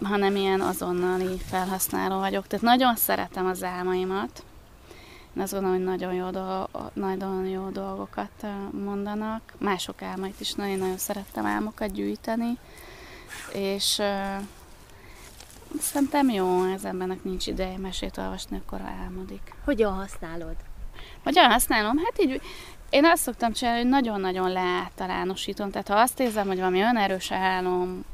hanem 0.04 0.36
ilyen 0.36 0.62
azonnali 0.62 1.38
felhasználó 1.50 2.20
vagyok. 2.20 2.48
Tehát 2.48 2.66
nagyon 2.66 2.96
szeretem 2.96 3.46
az 3.46 3.64
álmaimat, 3.64 4.44
én 5.40 5.46
azt 5.46 5.54
gondolom, 5.54 5.78
hogy 5.78 5.86
nagyon 5.86 6.14
jó, 6.14 6.30
dolg, 6.30 6.70
nagyon 6.94 7.46
jó 7.46 7.70
dolgokat 7.70 8.46
mondanak. 8.84 9.54
Mások 9.58 10.02
álmait 10.02 10.40
is 10.40 10.54
nagyon, 10.54 10.78
nagyon 10.78 10.98
szerettem 10.98 11.46
álmokat 11.46 11.92
gyűjteni, 11.92 12.58
és 13.54 13.98
uh, 13.98 14.44
szerintem 15.80 16.30
jó, 16.30 16.60
az 16.74 16.86
embernek 16.86 17.24
nincs 17.24 17.48
ideje 17.48 17.78
mesét 17.78 18.18
olvasni, 18.18 18.62
akkor 18.66 18.82
álmodik. 18.82 19.54
Hogyan 19.64 19.94
használod? 19.94 20.56
Hogyan 21.24 21.52
használom? 21.52 21.98
Hát 21.98 22.22
így 22.22 22.42
én 22.90 23.06
azt 23.06 23.22
szoktam 23.22 23.54
csinálni, 23.54 23.82
hogy 23.82 23.90
nagyon-nagyon 23.90 24.52
leáltalánosítom. 24.52 25.72
Tehát 25.72 25.88
ha 25.88 25.96
azt 25.96 26.20
érzem, 26.20 26.48
hogy 26.48 26.58
valami 26.58 26.78
olyan 26.78 26.98
erős 26.98 27.32
álom 27.32 28.06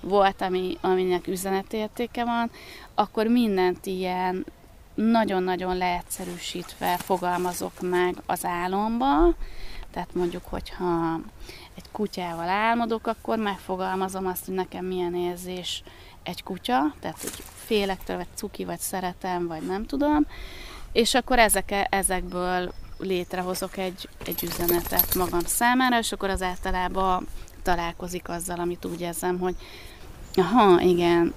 volt, 0.00 0.40
ami, 0.40 0.76
aminek 0.80 1.26
üzenetértéke 1.26 2.24
van, 2.24 2.50
akkor 2.94 3.26
mindent 3.26 3.86
ilyen 3.86 4.46
nagyon-nagyon 5.04 5.76
leegyszerűsítve 5.76 6.96
fogalmazok 6.96 7.72
meg 7.80 8.14
az 8.26 8.44
álomba, 8.44 9.34
tehát 9.90 10.14
mondjuk, 10.14 10.42
hogyha 10.44 11.20
egy 11.76 11.84
kutyával 11.92 12.48
álmodok, 12.48 13.06
akkor 13.06 13.38
megfogalmazom 13.38 14.26
azt, 14.26 14.44
hogy 14.44 14.54
nekem 14.54 14.84
milyen 14.84 15.14
érzés 15.14 15.82
egy 16.22 16.42
kutya, 16.42 16.94
tehát 17.00 17.20
hogy 17.20 17.32
félek 17.66 18.04
tőle, 18.04 18.18
vagy 18.18 18.26
cuki, 18.34 18.64
vagy 18.64 18.78
szeretem, 18.78 19.46
vagy 19.46 19.66
nem 19.66 19.86
tudom, 19.86 20.26
és 20.92 21.14
akkor 21.14 21.38
ezek, 21.38 21.86
ezekből 21.90 22.72
létrehozok 22.98 23.76
egy, 23.76 24.08
egy 24.24 24.42
üzenetet 24.42 25.14
magam 25.14 25.44
számára, 25.44 25.98
és 25.98 26.12
akkor 26.12 26.30
az 26.30 26.42
általában 26.42 27.26
találkozik 27.62 28.28
azzal, 28.28 28.58
amit 28.58 28.84
úgy 28.84 29.00
érzem, 29.00 29.38
hogy 29.38 29.54
aha, 30.34 30.80
igen. 30.80 31.34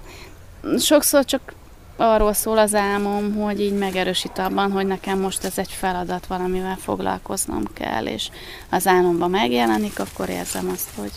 Sokszor 0.78 1.24
csak 1.24 1.54
arról 2.02 2.32
szól 2.32 2.58
az 2.58 2.74
álmom, 2.74 3.34
hogy 3.34 3.60
így 3.60 3.78
megerősít 3.78 4.38
abban, 4.38 4.72
hogy 4.72 4.86
nekem 4.86 5.18
most 5.18 5.44
ez 5.44 5.58
egy 5.58 5.70
feladat, 5.70 6.26
valamivel 6.26 6.76
foglalkoznom 6.76 7.64
kell, 7.72 8.06
és 8.06 8.28
az 8.68 8.86
álmomban 8.86 9.30
megjelenik, 9.30 9.98
akkor 9.98 10.28
érzem 10.28 10.70
azt, 10.72 10.88
hogy, 10.94 11.12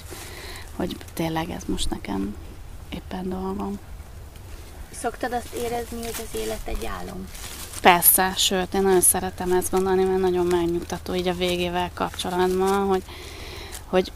hogy 0.75 0.95
tényleg 1.13 1.49
ez 1.49 1.61
most 1.65 1.89
nekem 1.89 2.35
éppen 2.89 3.29
dolgom. 3.29 3.79
Szoktad 4.91 5.33
azt 5.33 5.53
érezni, 5.53 5.97
hogy 6.01 6.15
az 6.31 6.39
élet 6.39 6.61
egy 6.65 6.85
álom? 6.99 7.27
Persze, 7.81 8.33
sőt, 8.35 8.73
én 8.73 8.81
nagyon 8.81 9.01
szeretem 9.01 9.51
ezt 9.51 9.71
gondolni, 9.71 10.03
mert 10.03 10.21
nagyon 10.21 10.45
megnyugtató 10.45 11.13
így 11.13 11.27
a 11.27 11.33
végével 11.33 11.91
kapcsolatban, 11.93 12.85
hogy, 12.87 13.03
hogy 13.85 14.11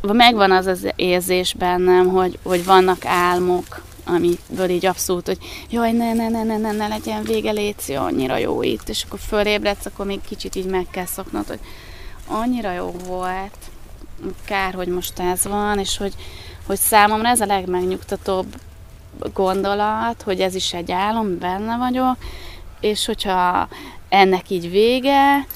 megvan 0.00 0.50
az 0.50 0.66
az 0.66 0.88
érzés 0.96 1.54
bennem, 1.54 2.08
hogy, 2.08 2.38
hogy 2.42 2.64
vannak 2.64 3.04
álmok, 3.04 3.86
amiből 4.08 4.68
így 4.68 4.86
abszolút, 4.86 5.26
hogy 5.26 5.38
jaj, 5.70 5.92
ne, 5.92 6.12
ne, 6.12 6.28
ne, 6.28 6.42
ne, 6.42 6.56
ne, 6.56 6.72
ne 6.72 6.88
legyen 6.88 7.22
vége, 7.22 7.50
léci, 7.50 7.94
annyira 7.94 8.36
jó 8.36 8.62
itt, 8.62 8.88
és 8.88 9.02
akkor 9.02 9.18
fölébredsz, 9.18 9.86
akkor 9.86 10.06
még 10.06 10.20
kicsit 10.28 10.54
így 10.54 10.66
meg 10.66 10.86
kell 10.90 11.06
szoknod, 11.06 11.46
hogy 11.46 11.60
annyira 12.26 12.72
jó 12.72 12.94
volt, 13.06 13.56
kár, 14.44 14.74
hogy 14.74 14.88
most 14.88 15.18
ez 15.18 15.44
van, 15.44 15.78
és 15.78 15.96
hogy, 15.96 16.14
hogy 16.66 16.78
számomra 16.78 17.28
ez 17.28 17.40
a 17.40 17.46
legmegnyugtatóbb 17.46 18.46
gondolat, 19.34 20.22
hogy 20.22 20.40
ez 20.40 20.54
is 20.54 20.74
egy 20.74 20.92
álom, 20.92 21.38
benne 21.38 21.76
vagyok, 21.76 22.16
és 22.80 23.06
hogyha 23.06 23.68
ennek 24.08 24.50
így 24.50 24.70
vége, 24.70 25.46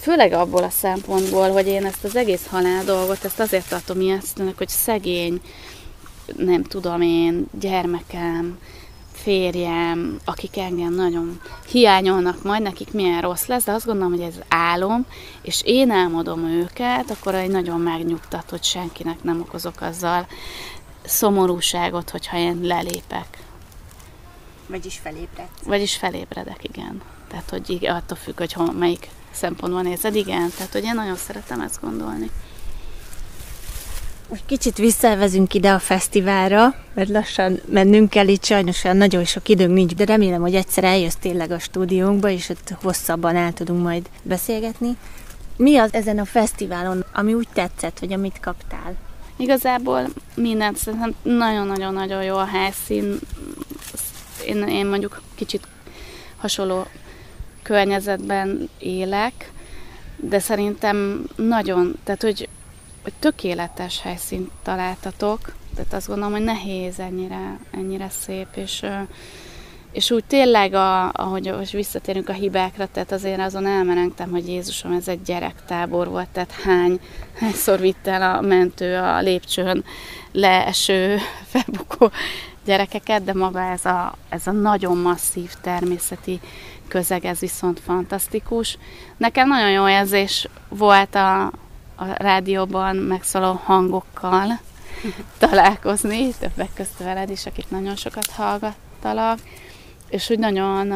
főleg 0.00 0.32
abból 0.32 0.62
a 0.62 0.70
szempontból, 0.70 1.50
hogy 1.50 1.66
én 1.66 1.84
ezt 1.84 2.04
az 2.04 2.16
egész 2.16 2.46
halál 2.50 2.84
dolgot, 2.84 3.24
ezt 3.24 3.40
azért 3.40 3.68
tartom 3.68 4.00
ijesztőnek, 4.00 4.58
hogy 4.58 4.68
szegény, 4.68 5.40
nem 6.36 6.62
tudom 6.62 7.00
én, 7.00 7.46
gyermekem, 7.60 8.58
férjem, 9.22 10.20
akik 10.24 10.56
engem 10.58 10.94
nagyon 10.94 11.40
hiányolnak 11.70 12.42
majd, 12.42 12.62
nekik 12.62 12.92
milyen 12.92 13.20
rossz 13.20 13.46
lesz, 13.46 13.64
de 13.64 13.72
azt 13.72 13.86
gondolom, 13.86 14.12
hogy 14.12 14.20
ez 14.22 14.34
álom, 14.48 15.06
és 15.42 15.62
én 15.64 15.90
álmodom 15.90 16.44
őket, 16.44 17.10
akkor 17.10 17.34
egy 17.34 17.50
nagyon 17.50 17.80
megnyugtat, 17.80 18.50
hogy 18.50 18.62
senkinek 18.62 19.22
nem 19.22 19.40
okozok 19.40 19.80
azzal 19.80 20.26
szomorúságot, 21.04 22.10
hogyha 22.10 22.36
én 22.36 22.60
lelépek. 22.62 23.38
Vagyis 24.66 24.98
felébredsz. 25.02 25.62
Vagyis 25.64 25.96
felébredek, 25.96 26.64
igen. 26.64 27.02
Tehát, 27.28 27.50
hogy 27.50 27.86
attól 27.86 28.16
függ, 28.16 28.38
hogy 28.38 28.52
hol, 28.52 28.72
melyik 28.72 29.08
szempontban 29.30 29.82
nézed, 29.82 30.14
igen. 30.14 30.50
Tehát, 30.56 30.72
hogy 30.72 30.84
én 30.84 30.94
nagyon 30.94 31.16
szeretem 31.16 31.60
ezt 31.60 31.80
gondolni. 31.80 32.30
Most 34.30 34.46
kicsit 34.46 34.76
visszavezünk 34.76 35.54
ide 35.54 35.72
a 35.72 35.78
fesztiválra, 35.78 36.74
mert 36.94 37.08
lassan 37.08 37.60
mennünk 37.66 38.10
kell, 38.10 38.28
itt 38.28 38.44
sajnos 38.44 38.84
olyan 38.84 38.96
nagyon 38.96 39.24
sok 39.24 39.48
időnk 39.48 39.74
nincs, 39.74 39.94
de 39.94 40.04
remélem, 40.04 40.40
hogy 40.40 40.54
egyszer 40.54 40.84
eljössz 40.84 41.14
tényleg 41.14 41.50
a 41.50 41.58
stúdiónkba, 41.58 42.28
és 42.28 42.48
ott 42.48 42.74
hosszabban 42.82 43.36
el 43.36 43.52
tudunk 43.52 43.82
majd 43.82 44.08
beszélgetni. 44.22 44.96
Mi 45.56 45.76
az 45.76 45.94
ezen 45.94 46.18
a 46.18 46.24
fesztiválon, 46.24 47.04
ami 47.12 47.34
úgy 47.34 47.48
tetszett, 47.52 47.98
hogy 47.98 48.12
amit 48.12 48.40
kaptál? 48.40 48.94
Igazából 49.36 50.06
mindent 50.34 50.76
szerintem 50.76 51.14
nagyon-nagyon-nagyon 51.22 52.22
jó 52.22 52.36
a 52.36 52.46
helyszín. 52.46 53.18
Én, 54.46 54.68
én 54.68 54.86
mondjuk 54.86 55.20
kicsit 55.34 55.66
hasonló 56.36 56.86
környezetben 57.62 58.68
élek, 58.78 59.52
de 60.16 60.38
szerintem 60.38 61.24
nagyon, 61.36 61.98
tehát 62.04 62.22
hogy, 62.22 62.48
hogy 63.02 63.12
tökéletes 63.18 64.00
helyszínt 64.00 64.50
találtatok, 64.62 65.52
tehát 65.74 65.92
azt 65.92 66.06
gondolom, 66.06 66.32
hogy 66.32 66.44
nehéz 66.44 66.98
ennyire, 66.98 67.58
ennyire 67.70 68.08
szép, 68.08 68.46
és, 68.54 68.86
és 69.92 70.10
úgy 70.10 70.24
tényleg, 70.24 70.74
a, 70.74 71.12
ahogy 71.12 71.54
most 71.56 71.70
visszatérünk 71.70 72.28
a 72.28 72.32
hibákra, 72.32 72.88
tehát 72.92 73.12
azért 73.12 73.40
azon 73.40 73.66
elmerengtem, 73.66 74.30
hogy 74.30 74.48
Jézusom, 74.48 74.92
ez 74.92 75.08
egy 75.08 75.22
gyerektábor 75.22 76.08
volt, 76.08 76.28
tehát 76.28 76.52
hány, 76.52 77.00
hányszor 77.34 77.80
vitt 77.80 78.06
el 78.06 78.36
a 78.36 78.40
mentő 78.40 78.96
a 78.96 79.20
lépcsőn 79.20 79.84
leeső, 80.32 81.18
felbukó 81.52 82.10
gyerekeket, 82.64 83.24
de 83.24 83.34
maga 83.34 83.60
ez 83.60 83.84
a, 83.84 84.14
ez 84.28 84.46
a 84.46 84.52
nagyon 84.52 84.96
masszív 84.96 85.52
természeti 85.60 86.40
közeg, 86.88 87.24
ez 87.24 87.38
viszont 87.38 87.80
fantasztikus. 87.80 88.78
Nekem 89.16 89.48
nagyon 89.48 89.70
jó 89.70 89.88
érzés 89.88 90.48
volt 90.68 91.14
a, 91.14 91.52
a 92.00 92.14
rádióban 92.16 92.96
megszóló 92.96 93.60
hangokkal 93.64 94.60
találkozni, 95.38 96.32
többek 96.38 96.68
közt 96.74 96.98
veled 96.98 97.30
is, 97.30 97.46
akik 97.46 97.70
nagyon 97.70 97.96
sokat 97.96 98.30
hallgattalak, 98.30 99.38
és 100.08 100.30
úgy 100.30 100.38
nagyon 100.38 100.92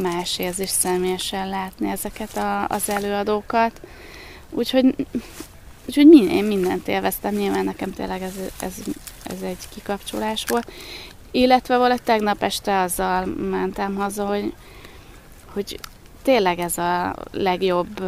más 0.00 0.38
érzés 0.38 0.70
személyesen 0.70 1.48
látni 1.48 1.90
ezeket 1.90 2.36
a, 2.36 2.68
az 2.68 2.88
előadókat. 2.88 3.80
Úgyhogy, 4.50 5.06
úgyhogy 5.86 6.14
én 6.14 6.44
mindent 6.44 6.88
élveztem, 6.88 7.34
nyilván 7.34 7.64
nekem 7.64 7.92
tényleg 7.92 8.22
ez, 8.22 8.34
ez, 8.60 8.74
ez 9.24 9.42
egy 9.42 9.68
kikapcsolás 9.74 10.44
volt. 10.46 10.72
Illetve 11.30 11.76
valahogy 11.76 12.02
tegnap 12.02 12.42
este 12.42 12.80
azzal 12.80 13.24
mentem 13.24 13.94
haza, 13.94 14.26
hogy, 14.26 14.54
hogy 15.52 15.80
tényleg 16.22 16.58
ez 16.58 16.78
a 16.78 17.14
legjobb, 17.32 18.02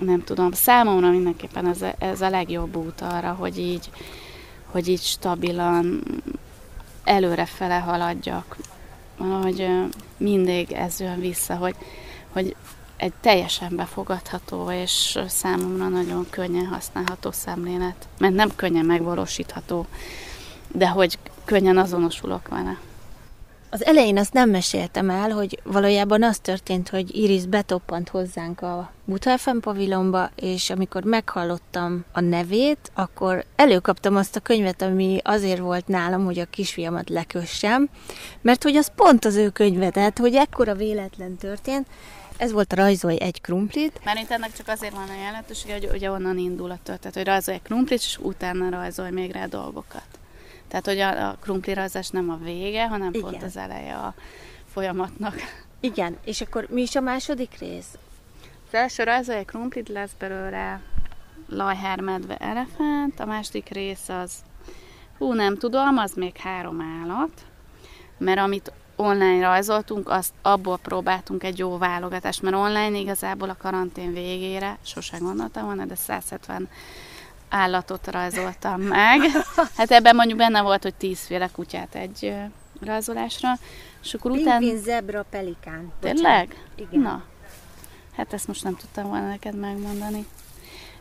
nem 0.00 0.24
tudom, 0.24 0.52
számomra 0.52 1.10
mindenképpen 1.10 1.66
ez 1.66 1.82
a, 1.82 1.94
ez 1.98 2.20
a 2.20 2.30
legjobb 2.30 2.76
út 2.76 3.00
arra, 3.00 3.32
hogy 3.32 3.58
így, 3.58 3.90
hogy 4.66 4.88
így 4.88 5.02
stabilan 5.02 6.02
előrefele 7.04 7.78
haladjak, 7.78 8.56
hogy 9.18 9.68
mindig 10.16 10.72
ez 10.72 11.00
jön 11.00 11.20
vissza, 11.20 11.56
hogy, 11.56 11.74
hogy 12.32 12.56
egy 12.96 13.12
teljesen 13.20 13.76
befogadható 13.76 14.70
és 14.70 15.18
számomra 15.28 15.88
nagyon 15.88 16.26
könnyen 16.30 16.66
használható 16.66 17.30
szemlélet, 17.30 18.08
mert 18.18 18.34
nem 18.34 18.56
könnyen 18.56 18.84
megvalósítható, 18.84 19.86
de 20.72 20.88
hogy 20.88 21.18
könnyen 21.44 21.76
azonosulok 21.76 22.48
vele. 22.48 22.78
Az 23.74 23.84
elején 23.84 24.18
azt 24.18 24.32
nem 24.32 24.50
meséltem 24.50 25.10
el, 25.10 25.30
hogy 25.30 25.60
valójában 25.64 26.22
az 26.22 26.38
történt, 26.38 26.88
hogy 26.88 27.16
Iris 27.16 27.46
betoppant 27.46 28.08
hozzánk 28.08 28.60
a 28.60 28.92
Buta 29.04 29.38
FM 29.38 29.58
pavilonba, 29.58 30.30
és 30.36 30.70
amikor 30.70 31.04
meghallottam 31.04 32.04
a 32.12 32.20
nevét, 32.20 32.90
akkor 32.94 33.44
előkaptam 33.56 34.16
azt 34.16 34.36
a 34.36 34.40
könyvet, 34.40 34.82
ami 34.82 35.18
azért 35.22 35.58
volt 35.58 35.86
nálam, 35.86 36.24
hogy 36.24 36.38
a 36.38 36.44
kisfiamat 36.44 37.08
lekössem, 37.08 37.88
mert 38.40 38.62
hogy 38.62 38.76
az 38.76 38.92
pont 38.96 39.24
az 39.24 39.36
ő 39.36 39.50
könyve, 39.50 39.90
tehát 39.90 40.18
hogy 40.18 40.34
ekkora 40.34 40.74
véletlen 40.74 41.36
történt, 41.36 41.86
ez 42.36 42.52
volt 42.52 42.72
a 42.72 42.76
rajzolj 42.76 43.20
egy 43.20 43.40
krumplit. 43.40 44.00
Mert 44.04 44.18
itt 44.18 44.30
ennek 44.30 44.52
csak 44.52 44.68
azért 44.68 44.94
van 44.94 45.08
a 45.08 45.22
jelentősége, 45.24 45.72
hogy 45.72 45.88
ugye 45.94 46.10
onnan 46.10 46.38
indul 46.38 46.70
a 46.70 46.78
történet, 46.82 47.16
hogy 47.16 47.26
rajzolj 47.26 47.56
egy 47.56 47.62
krumplit, 47.62 47.98
és 47.98 48.18
utána 48.22 48.70
rajzolj 48.70 49.10
még 49.10 49.32
rá 49.32 49.46
dolgokat. 49.46 50.06
Tehát, 50.74 50.86
hogy 50.86 51.18
a, 51.18 51.28
a 51.28 51.36
krumplirajzás 51.40 52.08
nem 52.08 52.30
a 52.30 52.36
vége, 52.36 52.88
hanem 52.88 53.08
Igen. 53.12 53.20
pont 53.20 53.42
az 53.42 53.56
eleje 53.56 53.94
a 53.94 54.14
folyamatnak. 54.72 55.34
Igen, 55.80 56.16
és 56.24 56.40
akkor 56.40 56.66
mi 56.70 56.82
is 56.82 56.96
a 56.96 57.00
második 57.00 57.58
rész? 57.58 57.98
Az 58.66 58.74
első 58.74 59.02
rajzolja 59.02 59.40
egy 59.40 59.46
krumplit, 59.46 59.88
lesz 59.88 60.10
belőle 60.18 60.80
lajhár, 61.48 62.00
medve, 62.00 62.36
elefánt, 62.36 63.20
a 63.20 63.24
második 63.24 63.68
rész 63.68 64.08
az, 64.08 64.32
hú, 65.18 65.32
nem 65.32 65.56
tudom, 65.56 65.98
az 65.98 66.12
még 66.14 66.36
három 66.36 66.80
állat, 66.80 67.46
mert 68.18 68.38
amit 68.38 68.72
online 68.96 69.46
rajzoltunk, 69.46 70.08
azt 70.08 70.32
abból 70.42 70.78
próbáltunk 70.78 71.42
egy 71.42 71.58
jó 71.58 71.78
válogatást, 71.78 72.42
mert 72.42 72.56
online 72.56 72.98
igazából 72.98 73.48
a 73.48 73.56
karantén 73.58 74.12
végére, 74.12 74.78
sosem 74.82 75.20
gondoltam 75.20 75.64
volna, 75.64 75.84
de 75.84 75.94
170 75.94 76.68
állatot 77.54 78.06
rajzoltam 78.06 78.80
meg. 78.80 79.20
Hát 79.76 79.90
ebben 79.90 80.14
mondjuk 80.16 80.38
benne 80.38 80.62
volt, 80.62 80.82
hogy 80.82 80.94
tízféle 80.94 81.48
kutyát 81.52 81.94
egy 81.94 82.34
rajzolásra. 82.80 83.52
És 84.02 84.14
akkor 84.14 84.30
Pingvin, 84.30 84.52
után... 84.52 84.76
zebra, 84.82 85.24
pelikán. 85.30 85.92
Tényleg? 86.00 86.64
Igen. 86.76 87.00
Na, 87.00 87.24
hát 88.16 88.32
ezt 88.32 88.46
most 88.46 88.64
nem 88.64 88.76
tudtam 88.76 89.08
volna 89.08 89.28
neked 89.28 89.56
megmondani. 89.56 90.26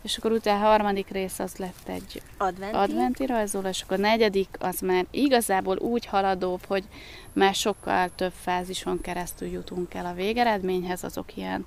És 0.02 0.18
akkor 0.18 0.32
utána 0.32 0.66
a 0.66 0.68
harmadik 0.68 1.10
rész 1.10 1.40
az 1.40 1.56
lett 1.56 1.88
egy 1.88 2.22
adventi, 2.38 2.76
adventi 2.76 3.26
rajzoló, 3.26 3.68
és 3.68 3.82
akkor 3.82 3.98
a 3.98 4.02
negyedik 4.02 4.50
az 4.60 4.80
már 4.80 5.06
igazából 5.12 5.78
úgy 5.78 6.06
haladóbb, 6.06 6.66
hogy 6.68 6.84
már 7.34 7.56
sokkal 7.56 8.10
több 8.16 8.34
fázison 8.42 9.02
keresztül 9.02 9.48
jutunk 9.48 9.94
el 9.94 10.06
a 10.06 10.14
végeredményhez, 10.14 11.04
azok 11.04 11.38
ilyen 11.38 11.66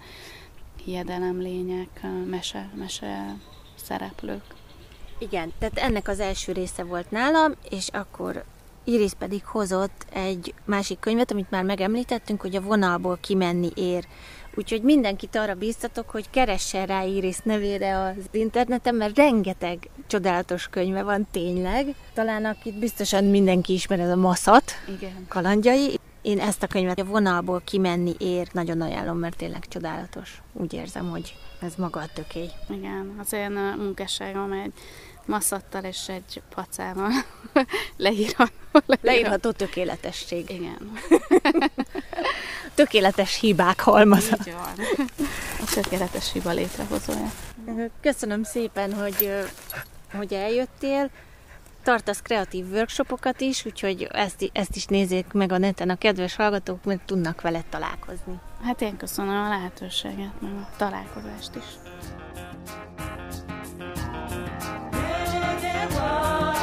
hiedelemlények, 0.84 2.00
mese, 2.26 2.70
mese 2.74 3.34
szereplők. 3.74 4.55
Igen, 5.18 5.52
tehát 5.58 5.78
ennek 5.78 6.08
az 6.08 6.20
első 6.20 6.52
része 6.52 6.84
volt 6.84 7.10
nálam, 7.10 7.52
és 7.70 7.88
akkor 7.92 8.44
Iris 8.84 9.12
pedig 9.18 9.44
hozott 9.44 10.06
egy 10.12 10.54
másik 10.64 10.98
könyvet, 10.98 11.30
amit 11.30 11.50
már 11.50 11.64
megemlítettünk, 11.64 12.40
hogy 12.40 12.56
a 12.56 12.60
vonalból 12.60 13.18
kimenni 13.20 13.70
ér. 13.74 14.06
Úgyhogy 14.54 14.82
mindenkit 14.82 15.36
arra 15.36 15.54
bíztatok, 15.54 16.10
hogy 16.10 16.30
keressen 16.30 16.86
rá 16.86 17.02
Iris 17.04 17.38
nevére 17.42 17.98
az 17.98 18.24
interneten, 18.30 18.94
mert 18.94 19.16
rengeteg 19.16 19.88
csodálatos 20.06 20.68
könyve 20.68 21.02
van 21.02 21.26
tényleg. 21.30 21.94
Talán 22.14 22.44
akit 22.44 22.78
biztosan 22.78 23.24
mindenki 23.24 23.72
ismer, 23.72 24.00
ez 24.00 24.10
a 24.10 24.16
Maszat 24.16 24.72
Igen. 24.96 25.26
kalandjai. 25.28 25.98
Én 26.26 26.40
ezt 26.40 26.62
a 26.62 26.66
könyvet 26.66 26.98
a 27.00 27.04
vonalból 27.04 27.62
kimenni 27.64 28.14
ér, 28.18 28.48
nagyon 28.52 28.80
ajánlom, 28.80 29.18
mert 29.18 29.36
tényleg 29.36 29.68
csodálatos. 29.68 30.42
Úgy 30.52 30.72
érzem, 30.72 31.10
hogy 31.10 31.34
ez 31.60 31.74
maga 31.76 32.00
a 32.00 32.06
tökély. 32.14 32.50
Igen, 32.68 33.14
az 33.18 33.32
én 33.32 33.50
munkásságom 33.76 34.52
egy 34.52 34.72
maszattal 35.24 35.84
és 35.84 36.08
egy 36.08 36.42
pacával 36.54 37.10
leírható. 37.96 38.52
Leírható 39.00 39.50
tökéletesség. 39.50 40.50
Igen. 40.50 40.92
Tökéletes 42.74 43.40
hibák 43.40 43.80
halmaza. 43.80 44.36
Így 44.46 44.52
van. 44.52 44.86
A 45.60 45.70
tökéletes 45.74 46.32
hiba 46.32 46.50
létrehozója. 46.50 47.30
Köszönöm 48.00 48.42
szépen, 48.42 48.94
hogy, 48.94 49.30
hogy 50.12 50.32
eljöttél. 50.32 51.10
Tartasz 51.86 52.20
kreatív 52.20 52.72
workshopokat 52.72 53.40
is, 53.40 53.64
úgyhogy 53.64 54.08
ezt, 54.12 54.50
ezt 54.52 54.76
is 54.76 54.86
nézzék 54.86 55.32
meg 55.32 55.52
a 55.52 55.58
neten 55.58 55.90
a 55.90 55.96
kedves 55.96 56.36
hallgatók, 56.36 56.84
mert 56.84 57.02
tudnak 57.04 57.40
veled 57.40 57.64
találkozni. 57.66 58.40
Hát 58.62 58.80
én 58.80 58.96
köszönöm 58.96 59.44
a 59.44 59.48
lehetőséget, 59.48 60.40
meg 60.40 60.52
a 60.52 60.68
találkozást 60.76 61.54
is. 61.54 61.64
Yeah. 65.90 66.55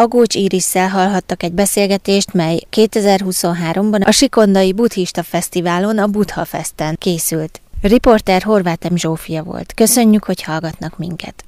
Agócs 0.00 0.34
Irisszel 0.34 0.88
hallhattak 0.88 1.42
egy 1.42 1.52
beszélgetést, 1.52 2.32
mely 2.32 2.60
2023-ban 2.76 4.06
a 4.06 4.10
Sikondai 4.10 4.72
Buddhista 4.72 5.22
Fesztiválon, 5.22 5.98
a 5.98 6.06
Buddha 6.06 6.44
Festen 6.44 6.96
készült. 6.98 7.60
Riporter 7.82 8.42
Horváth 8.42 8.90
M. 8.90 8.96
Zsófia 8.96 9.42
volt. 9.42 9.74
Köszönjük, 9.74 10.24
hogy 10.24 10.42
hallgatnak 10.42 10.98
minket! 10.98 11.47